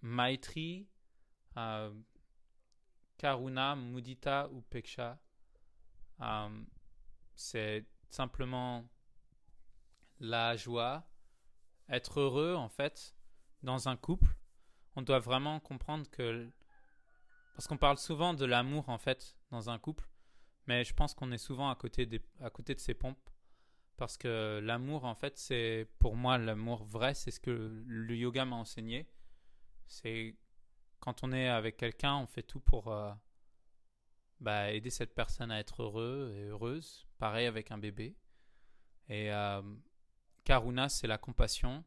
[0.00, 0.88] Maitri,
[3.18, 5.18] Karuna, Mudita ou Peksha.
[7.34, 8.84] C'est simplement
[10.20, 11.04] la joie,
[11.88, 13.14] être heureux en fait
[13.62, 14.36] dans un couple.
[14.96, 16.50] On doit vraiment comprendre que
[17.54, 20.08] parce qu'on parle souvent de l'amour en fait dans un couple,
[20.66, 23.30] mais je pense qu'on est souvent à côté, des, à côté de ces pompes
[23.96, 28.44] parce que l'amour en fait c'est pour moi l'amour vrai, c'est ce que le yoga
[28.44, 29.06] m'a enseigné.
[29.86, 30.36] C'est
[31.00, 33.12] quand on est avec quelqu'un, on fait tout pour euh,
[34.42, 37.06] bah, aider cette personne à être heureux et heureuse.
[37.18, 38.16] Pareil avec un bébé.
[39.08, 39.62] Et euh,
[40.44, 41.84] Karuna, c'est la compassion.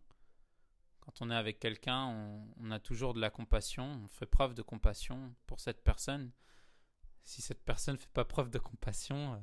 [1.01, 4.63] Quand on est avec quelqu'un, on, a toujours de la compassion, on fait preuve de
[4.63, 6.31] compassion pour cette personne.
[7.23, 9.39] Si cette personne ne fait pas preuve de compassion,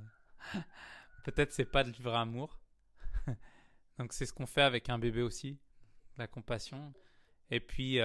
[0.55, 0.61] euh,
[1.25, 2.59] peut-être c'est pas de vrai amour.
[3.99, 5.61] Donc c'est ce qu'on fait avec un bébé aussi,
[6.17, 6.93] la compassion.
[7.51, 8.01] Et puis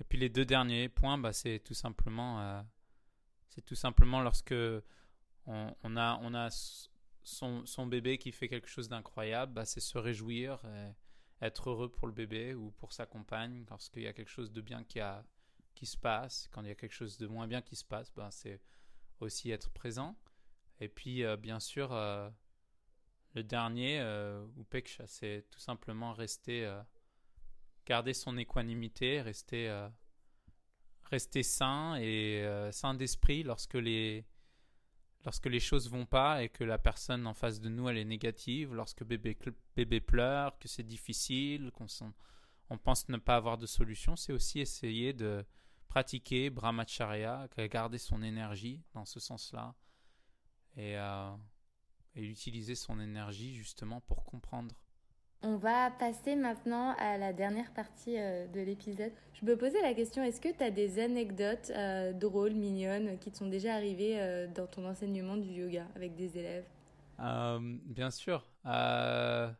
[0.00, 2.62] et puis les deux derniers points, bah, c'est tout simplement, euh,
[3.56, 4.54] c'est tout simplement lorsque
[5.46, 6.50] on, a, on a
[7.22, 10.60] son, son, bébé qui fait quelque chose d'incroyable, bah, c'est se réjouir,
[11.40, 14.60] être heureux pour le bébé ou pour sa compagne lorsqu'il y a quelque chose de
[14.60, 15.24] bien qui, a,
[15.74, 16.48] qui se passe.
[16.52, 18.60] Quand il y a quelque chose de moins bien qui se passe, bah, c'est
[19.20, 20.16] aussi être présent.
[20.78, 22.28] Et puis, euh, bien sûr, euh,
[23.34, 24.00] le dernier,
[24.56, 26.70] ou Peksha, c'est tout simplement rester
[27.86, 29.88] garder son équanimité, rester, euh,
[31.10, 34.26] rester sain et euh, sain d'esprit lorsque les,
[35.24, 38.04] lorsque les choses vont pas et que la personne en face de nous elle est
[38.04, 39.36] négative, lorsque bébé,
[39.76, 41.86] bébé pleure, que c'est difficile, qu'on
[42.70, 45.44] on pense ne pas avoir de solution, c'est aussi essayer de
[45.88, 49.74] pratiquer brahmacharya, garder son énergie dans ce sens-là
[50.76, 51.30] et, euh,
[52.14, 54.74] et utiliser son énergie justement pour comprendre
[55.42, 59.12] on va passer maintenant à la dernière partie euh, de l'épisode.
[59.34, 63.30] Je me posais la question, est-ce que tu as des anecdotes euh, drôles, mignonnes, qui
[63.30, 66.64] te sont déjà arrivées euh, dans ton enseignement du yoga avec des élèves?
[67.18, 68.44] Bien sûr.
[68.64, 69.54] alors,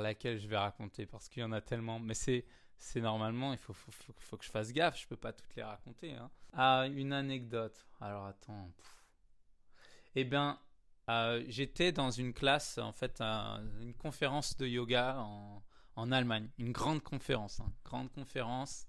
[0.00, 1.98] laquelle je vais raconter, parce qu'il y en a tellement.
[1.98, 2.44] Mais c'est,
[2.96, 6.12] normalement, il faut, faut, que je fasse gaffe, je peux pas toutes les raconter.
[6.14, 6.30] Hein.
[6.52, 7.86] Ah, une anecdote.
[8.00, 8.70] Alors, attends.
[10.14, 10.58] Eh bien,
[11.08, 15.62] euh, j'étais dans une classe, en fait, une conférence de yoga en,
[15.96, 18.86] en Allemagne, une grande conférence, hein, grande conférence,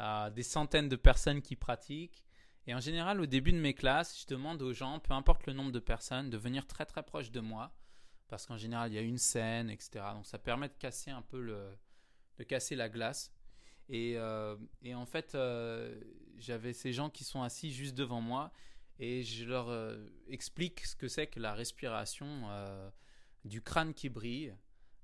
[0.00, 2.24] euh, des centaines de personnes qui pratiquent.
[2.66, 5.52] Et en général, au début de mes classes, je demande aux gens, peu importe le
[5.52, 7.74] nombre de personnes, de venir très très proche de moi,
[8.28, 10.04] parce qu'en général, il y a une scène, etc.
[10.14, 11.76] Donc ça permet de casser un peu le,
[12.38, 13.32] de casser la glace.
[13.88, 15.36] Et, euh, et en fait,
[16.38, 18.52] j'avais ces gens qui sont assis juste devant moi
[18.98, 22.90] et je leur euh, explique ce que c'est que la respiration euh,
[23.44, 24.56] du crâne qui brille,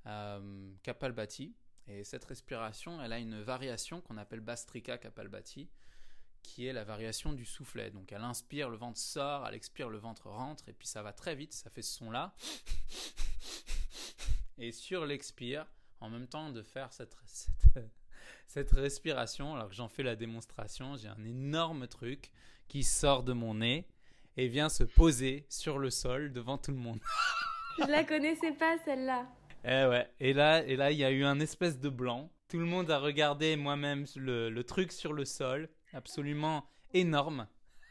[0.06, 1.54] euh, Kapalbhati.
[1.86, 5.70] Et cette respiration, elle a une variation qu'on appelle Bastrika Kapalbhati,
[6.42, 7.90] qui est la variation du soufflet.
[7.90, 11.12] Donc elle inspire, le ventre sort, elle expire, le ventre rentre, et puis ça va
[11.12, 12.34] très vite, ça fait ce son-là.
[14.58, 15.66] Et sur l'expire,
[16.00, 17.90] en même temps de faire cette, cette,
[18.46, 22.30] cette respiration, alors que j'en fais la démonstration, j'ai un énorme truc
[22.68, 23.86] qui sort de mon nez
[24.36, 27.00] et vient se poser sur le sol devant tout le monde.
[27.78, 29.26] Je la connaissais pas celle-là.
[29.64, 30.08] Eh ouais.
[30.20, 32.30] Et là, et là, il y a eu un espèce de blanc.
[32.48, 37.46] Tout le monde a regardé moi-même le, le truc sur le sol, absolument énorme.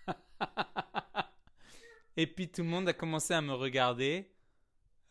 [2.17, 4.31] et puis tout le monde a commencé à me regarder,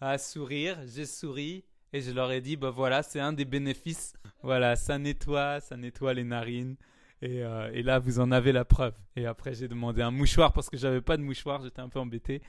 [0.01, 0.79] à sourire.
[0.87, 4.15] J'ai souri et je leur ai dit, bah voilà, c'est un des bénéfices.
[4.43, 6.77] Voilà, ça nettoie, ça nettoie les narines.
[7.23, 8.95] Euh, et, là, vous en avez la preuve.
[9.17, 11.99] Et après, j'ai demandé un mouchoir parce que j'avais pas de mouchoir, j'étais un peu
[11.99, 12.43] embêté.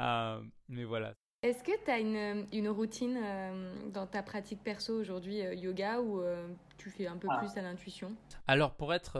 [0.00, 1.14] Euh, mais voilà.
[1.42, 6.22] Est-ce que tu as une, une routine euh, dans ta pratique perso aujourd'hui, yoga, ou
[6.78, 7.38] tu fais un peu ah.
[7.38, 8.16] plus à l'intuition?
[8.46, 9.18] Alors, pour être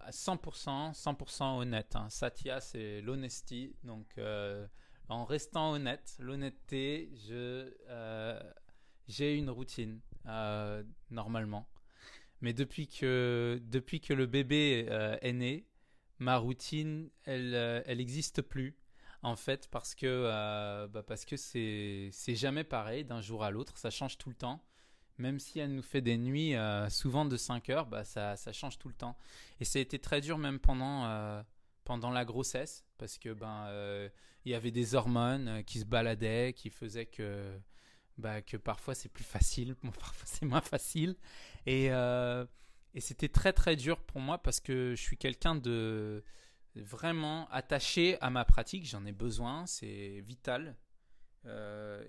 [0.00, 3.74] à 100%, 100% honnête, hein, Satya, c'est l'honesty.
[3.84, 4.06] Donc,
[5.08, 7.72] en restant honnête, l'honnêteté, je,
[9.08, 10.00] j'ai une routine,
[11.10, 11.68] normalement.
[12.44, 15.66] Mais depuis que, depuis que le bébé euh, est né,
[16.18, 18.76] ma routine, elle, euh, elle n'existe plus.
[19.22, 24.18] En fait, parce que euh, bah c'est jamais pareil d'un jour à l'autre, ça change
[24.18, 24.62] tout le temps.
[25.16, 26.54] Même si elle nous fait des nuits
[26.90, 29.16] souvent de 5 heures, bah ça, ça change tout le temps.
[29.60, 31.42] Et ça a été très dur même pendant
[31.84, 34.10] pendant la grossesse parce que ben
[34.44, 37.58] il y avait des hormones qui se baladaient, qui faisaient que
[38.18, 41.16] bah, que parfois c'est plus facile, parfois c'est moins facile.
[41.66, 46.24] Et, et c'était très très dur pour moi parce que je suis quelqu'un de
[46.76, 48.86] vraiment attaché à ma pratique.
[48.86, 50.76] J'en ai besoin, c'est vital.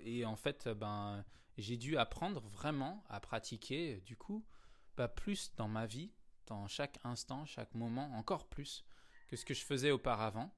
[0.04, 1.24] et en fait, ben,
[1.58, 4.44] j'ai dû apprendre vraiment à pratiquer, du coup,
[5.04, 6.10] plus dans ma vie,
[6.46, 8.84] dans chaque instant, chaque moment, encore plus
[9.28, 10.54] que ce que je faisais auparavant.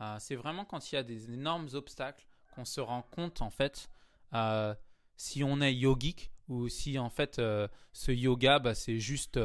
[0.00, 3.50] Euh, c'est vraiment quand il y a des énormes obstacles qu'on se rend compte, en
[3.50, 3.90] fait,
[4.34, 4.74] euh,
[5.18, 9.38] si on est yogique ou si, en fait, euh, ce yoga, bah, c'est juste,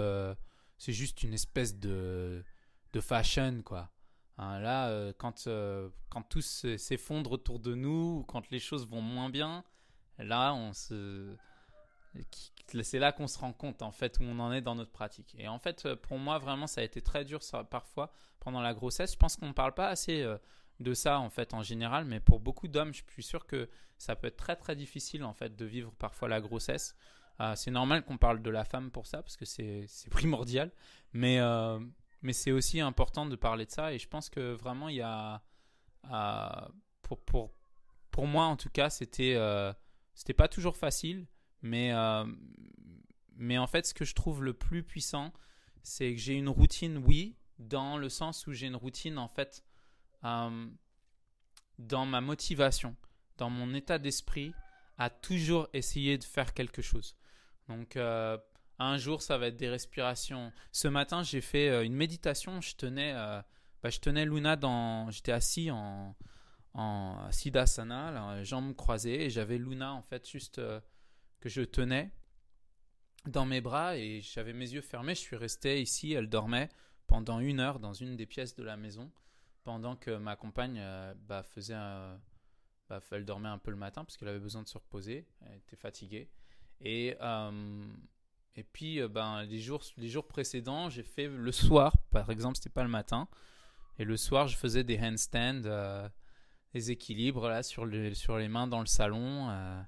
[0.78, 2.45] c'est juste une espèce de,
[2.93, 3.89] de fashion, quoi.
[4.38, 5.49] Hein, là, quand,
[6.09, 9.65] quand tout s'effondre autour de nous, ou quand les choses vont moins bien,
[10.19, 11.36] Là, on se
[12.84, 15.36] c'est là qu'on se rend compte en fait où on en est dans notre pratique.
[15.39, 19.13] Et en fait, pour moi, vraiment, ça a été très dur parfois pendant la grossesse.
[19.13, 20.38] Je pense qu'on ne parle pas assez euh,
[20.80, 24.15] de ça en fait en général, mais pour beaucoup d'hommes, je suis sûr que ça
[24.15, 26.95] peut être très très difficile en fait de vivre parfois la grossesse.
[27.39, 30.71] Euh, c'est normal qu'on parle de la femme pour ça parce que c'est primordial,
[31.13, 31.80] mais euh,
[32.21, 33.93] mais c'est aussi important de parler de ça.
[33.93, 35.41] Et je pense que vraiment il y a
[37.01, 37.53] pour pour
[38.11, 39.36] pour moi en tout cas, c'était
[40.13, 41.28] c'était pas toujours facile,
[41.61, 42.26] mais, euh,
[43.36, 45.34] mais en fait, ce que je trouve le plus puissant,
[45.82, 49.63] c'est que j'ai une routine, oui, dans le sens où j'ai une routine, en fait,
[50.26, 50.67] euh,
[51.80, 52.95] dans ma motivation,
[53.38, 54.53] dans mon état d'esprit,
[54.97, 57.15] à toujours essayer de faire quelque chose.
[57.67, 58.38] Donc, euh,
[58.80, 60.51] un jour, ça va être des respirations.
[60.71, 62.61] Ce matin, j'ai fait une méditation.
[62.61, 65.09] Je tenais, bah, je tenais Luna dans.
[65.11, 66.15] J'étais assis en,
[66.74, 70.80] en Siddhasana, jambes croisées, et j'avais Luna en fait juste euh,
[71.39, 72.11] que je tenais
[73.26, 75.15] dans mes bras et j'avais mes yeux fermés.
[75.15, 76.69] Je suis resté ici, elle dormait
[77.07, 79.11] pendant une heure dans une des pièces de la maison,
[79.64, 81.76] pendant que ma compagne euh, bah, faisait
[82.89, 85.57] bah, elle dormait un peu le matin parce qu'elle avait besoin de se reposer, elle
[85.57, 86.30] était fatiguée.
[86.82, 87.86] Et, euh,
[88.55, 92.70] et puis ben, les, jours, les jours précédents, j'ai fait le soir, par exemple, c'était
[92.70, 93.28] pas le matin,
[93.97, 96.09] et le soir, je faisais des handstands
[96.74, 99.49] les équilibres là sur, le, sur les mains dans le salon.
[99.49, 99.82] Euh.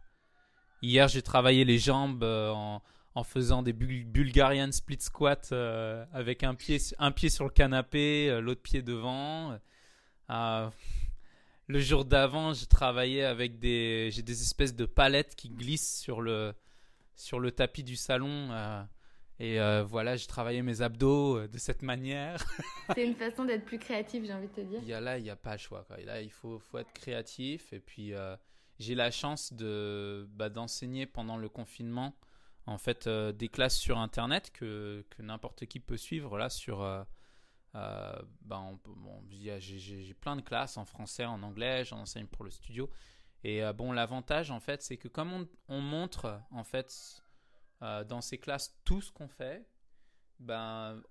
[0.82, 2.82] Hier, j'ai travaillé les jambes euh, en,
[3.16, 8.40] en, faisant des Bulgarian split squat euh, avec un pied, un pied sur le canapé,
[8.42, 9.58] l'autre pied devant.
[10.30, 16.22] le jour d'avant, j'ai travaillé avec des, j'ai des espèces de palettes qui glissent sur
[16.22, 16.54] le,
[17.16, 18.52] sur le tapis du salon.
[19.40, 22.42] Et euh, voilà, j'ai travaillé mes abdos euh, de cette manière.
[22.96, 24.80] C'est une façon d'être plus créatif, j'ai envie de te dire.
[24.82, 25.84] Il y a, là, il n'y a pas le choix.
[25.84, 25.98] Quoi.
[25.98, 27.74] là, il faut, faut être créatif.
[27.74, 28.38] Et puis, euh,
[28.80, 32.16] j'ai la chance de, bah, d'enseigner pendant le confinement,
[32.66, 36.38] en fait, des classes sur Internet que, n'importe qui peut suivre.
[36.38, 36.80] Là, sur,
[37.74, 38.80] bah, bon,
[39.30, 41.86] j'ai, plein de classes en français, en anglais.
[41.86, 42.90] J'en enseigne pour le studio.
[43.44, 47.22] Et bon, l'avantage, en fait, c'est que comme on, on montre, en fait,
[47.82, 49.68] euh, dans ces classes tout ce qu'on fait,
[50.40, 51.02] ben,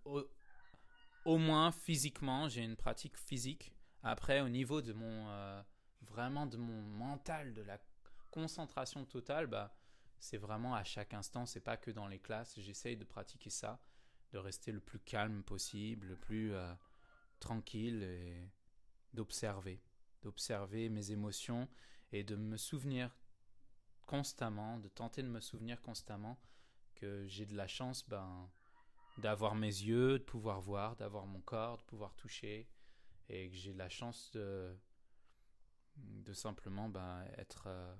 [1.24, 3.72] au, moins physiquement, j'ai une pratique physique.
[4.02, 5.62] Après, au niveau de mon, euh,
[6.02, 7.78] vraiment de mon mental, de la
[8.30, 9.74] concentration totale, bah,
[10.24, 12.58] c'est vraiment à chaque instant, c'est pas que dans les classes.
[12.58, 13.78] J'essaye de pratiquer ça,
[14.32, 16.72] de rester le plus calme possible, le plus euh,
[17.40, 18.50] tranquille et
[19.12, 19.82] d'observer,
[20.22, 21.68] d'observer mes émotions
[22.10, 23.14] et de me souvenir
[24.06, 26.40] constamment, de tenter de me souvenir constamment
[26.94, 28.50] que j'ai de la chance ben,
[29.18, 32.66] d'avoir mes yeux, de pouvoir voir, d'avoir mon corps, de pouvoir toucher,
[33.28, 34.74] et que j'ai de la chance de,
[35.96, 37.94] de simplement ben, être, euh,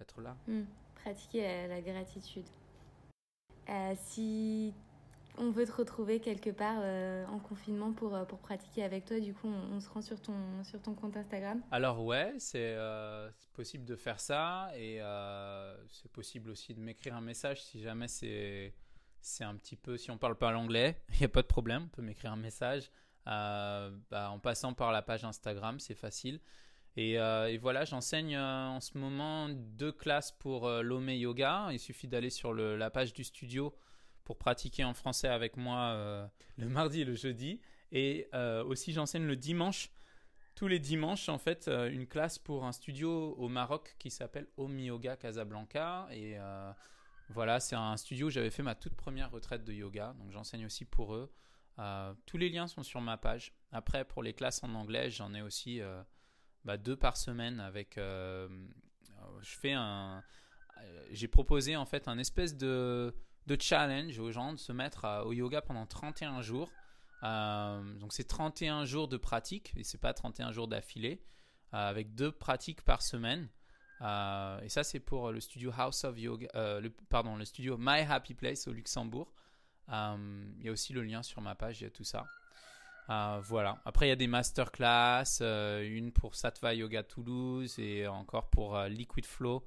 [0.00, 0.36] être là.
[0.46, 0.64] Hmm.
[0.94, 2.46] pratiquer la, gratitude.
[3.68, 4.72] Euh, si
[5.38, 9.20] on veut te retrouver quelque part euh, en confinement pour, euh, pour pratiquer avec toi,
[9.20, 13.30] du coup, on, se rend sur ton, sur ton compte Instagram Alors ouais, c'est euh,
[13.52, 15.00] possible de faire ça et
[15.90, 18.74] c'est possible aussi de m'écrire un message si jamais c'est
[19.20, 21.84] c'est un petit peu, si on parle pas l'anglais, il n'y a pas de problème,
[21.86, 22.90] on peut m'écrire un message
[23.24, 26.40] bah, en passant par la page Instagram, c'est facile.
[26.96, 31.68] Et, et voilà, j'enseigne en ce moment deux classes pour l'Ome Yoga.
[31.70, 33.74] Il suffit d'aller sur la page du studio
[34.26, 36.26] pour pratiquer en français avec moi euh,
[36.58, 37.60] le mardi et le jeudi.
[37.92, 39.90] Et euh, aussi, j'enseigne le dimanche,
[40.56, 44.48] tous les dimanches, en fait, euh, une classe pour un studio au Maroc qui s'appelle
[44.56, 46.08] Om Yoga Casablanca.
[46.10, 46.36] Et
[47.30, 50.14] voilà, c'est un studio où j'avais fait ma toute première retraite de yoga.
[50.18, 51.32] Donc, j'enseigne aussi pour eux.
[52.26, 53.52] tous les liens sont sur ma page.
[53.72, 55.80] Après, pour les classes en anglais, j'en ai aussi
[56.66, 57.94] bah, deux par semaine avec.
[57.96, 58.48] je
[59.40, 60.22] fais un.
[61.10, 63.12] J'ai proposé en fait un espèce de
[63.58, 66.70] challenge aux gens de se mettre au yoga pendant 31 jours.
[67.22, 71.22] Euh, donc c'est 31 jours de pratique et c'est pas 31 jours d'affilée
[71.72, 73.48] euh, avec deux pratiques par semaine.
[74.00, 76.48] et ça, c'est pour le studio House of Yoga,
[77.08, 79.32] pardon, le studio My Happy Place au Luxembourg.
[79.88, 82.26] Il y a aussi le lien sur ma page, il y a tout ça.
[83.08, 83.78] Voilà.
[83.84, 89.26] Après, il y a des masterclass, une pour Sattva Yoga Toulouse et encore pour Liquid
[89.26, 89.66] Flow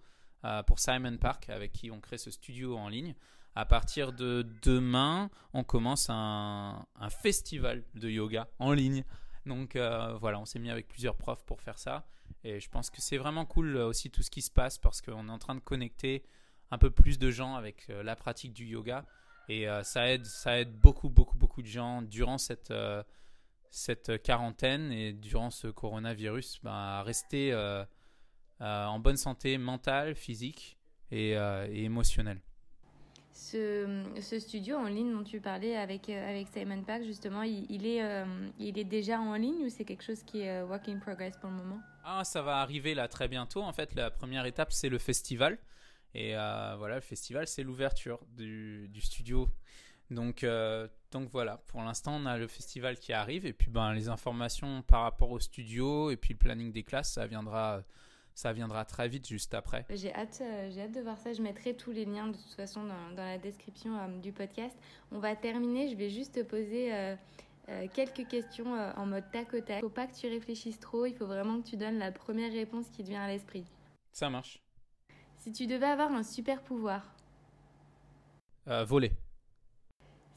[0.68, 3.16] pour Simon Park, avec qui on crée ce studio en ligne.
[3.56, 9.04] À partir de demain, on commence un, festival de yoga en ligne.
[9.46, 12.08] Donc euh, voilà, on s'est mis avec plusieurs profs pour faire ça.
[12.44, 15.02] Et je pense que c'est vraiment cool euh, aussi tout ce qui se passe parce
[15.02, 16.24] qu'on est en train de connecter
[16.72, 19.06] un peu plus de gens avec euh, la pratique du yoga.
[19.50, 22.72] Et ça, aide, ça aide beaucoup, beaucoup, beaucoup de gens durant cette,
[23.70, 27.54] cette quarantaine et durant ce coronavirus à rester
[28.60, 30.78] en bonne santé mentale, physique
[31.12, 32.42] et, et émotionnelle
[33.40, 38.04] ce, studio en ligne dont tu parlais avec, euh, avec Simon Park, justement, il, est,
[38.04, 38.26] euh,
[38.60, 41.38] il est déjà en ligne ou c'est quelque chose qui est euh, work in progress
[41.38, 41.80] pour le moment?
[42.04, 43.62] Ah, ça va arriver là très bientôt.
[43.62, 45.58] En fait, la première étape, c'est le festival.
[46.16, 49.48] Et voilà, le festival, c'est l'ouverture du, du, studio.
[50.12, 50.46] Donc,
[51.12, 53.46] donc voilà, pour l'instant, on a le festival qui arrive.
[53.46, 57.14] Et puis, ben, les informations par rapport au studio et puis le planning des classes,
[57.14, 57.84] ça viendra
[58.40, 59.86] ça viendra très vite juste après.
[59.90, 61.34] J'ai hâte, euh, j'ai hâte de voir ça.
[61.34, 64.78] Je mettrai tous les liens de toute façon dans, la description euh, du podcast.
[65.12, 65.90] On va terminer.
[65.90, 67.16] Je vais juste te poser euh,
[67.94, 69.80] quelques questions en mode tac au tac.
[69.80, 71.06] Il faut pas que tu réfléchisses trop.
[71.06, 73.66] Il faut vraiment que tu donnes la première réponse qui te vient à l'esprit.
[74.14, 74.64] Ça marche.
[75.36, 77.14] Si tu devais avoir un super pouvoir.
[78.66, 79.12] voler.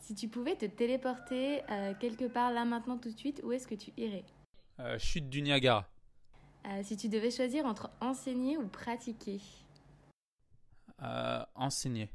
[0.02, 1.62] Si tu pouvais te téléporter
[1.98, 4.24] quelque part là maintenant tout de suite, où est-ce que tu irais?
[4.98, 5.86] Chute du Niagara.
[6.66, 9.40] Euh, si tu devais choisir entre enseigner ou pratiquer?
[11.02, 12.08] Euh, Enseigner.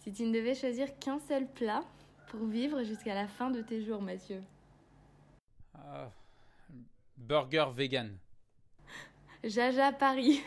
[0.00, 1.82] Si tu ne devais choisir qu'un seul plat
[2.28, 4.42] pour vivre jusqu'à la fin de tes jours, Mathieu?
[5.78, 6.06] Euh,
[7.16, 8.18] Burger vegan.
[9.44, 10.42] Jaja Paris.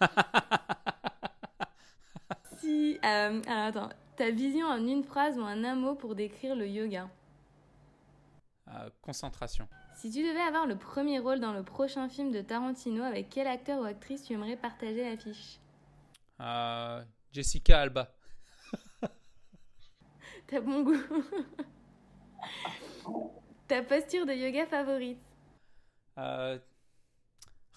[2.58, 2.98] si.
[3.02, 3.90] alors attends.
[4.16, 7.08] Ta vision en une phrase ou en un mot pour décrire le yoga?
[9.02, 9.68] Concentration.
[9.96, 13.46] Si tu devais avoir le premier rôle dans le prochain film de Tarantino, avec quel
[13.46, 15.58] acteur ou actrice tu aimerais partager l'affiche?
[16.40, 18.12] Euh, Jessica Alba.
[20.46, 20.96] T'as bon goût.
[23.68, 25.18] Ta posture de yoga favorite?
[26.18, 26.58] Euh,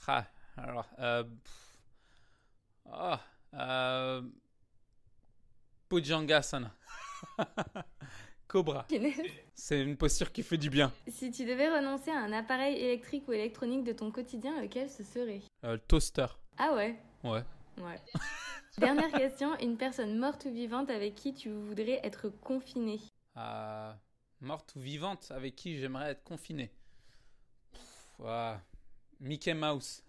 [0.07, 0.25] ah,
[0.57, 1.23] alors, euh,
[2.91, 3.15] oh,
[3.53, 4.21] euh,
[5.89, 6.73] Pujangasana.
[8.47, 8.87] Cobra.
[9.53, 10.91] C'est une posture qui fait du bien.
[11.09, 15.03] Si tu devais renoncer à un appareil électrique ou électronique de ton quotidien, lequel ce
[15.03, 15.41] serait?
[15.65, 16.27] Euh, Le toaster.
[16.57, 17.43] Ah ouais Ouais.
[17.79, 17.99] Ouais.
[18.77, 23.01] Dernière question, une personne morte ou vivante avec qui tu voudrais être confiné?
[23.35, 23.91] Euh,
[24.39, 26.71] Morte ou vivante avec qui j'aimerais être confiné?
[29.19, 30.03] Mickey Mouse.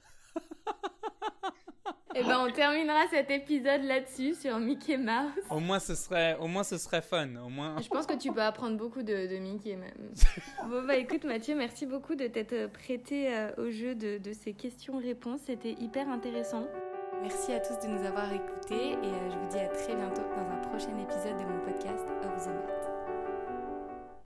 [2.14, 5.30] Et eh ben on terminera cet épisode là-dessus sur Mickey Mouse.
[5.50, 7.28] Au moins ce serait, au moins ce serait fun.
[7.44, 7.76] Au moins.
[7.82, 10.12] Je pense que tu peux apprendre beaucoup de, de Mickey même.
[10.70, 14.54] bon bah écoute Mathieu, merci beaucoup de t'être prêté euh, au jeu de, de ces
[14.54, 15.40] questions-réponses.
[15.46, 16.66] C'était hyper intéressant.
[17.20, 20.22] Merci à tous de nous avoir écoutés et euh, je vous dis à très bientôt
[20.22, 22.77] dans un prochain épisode de mon podcast Off the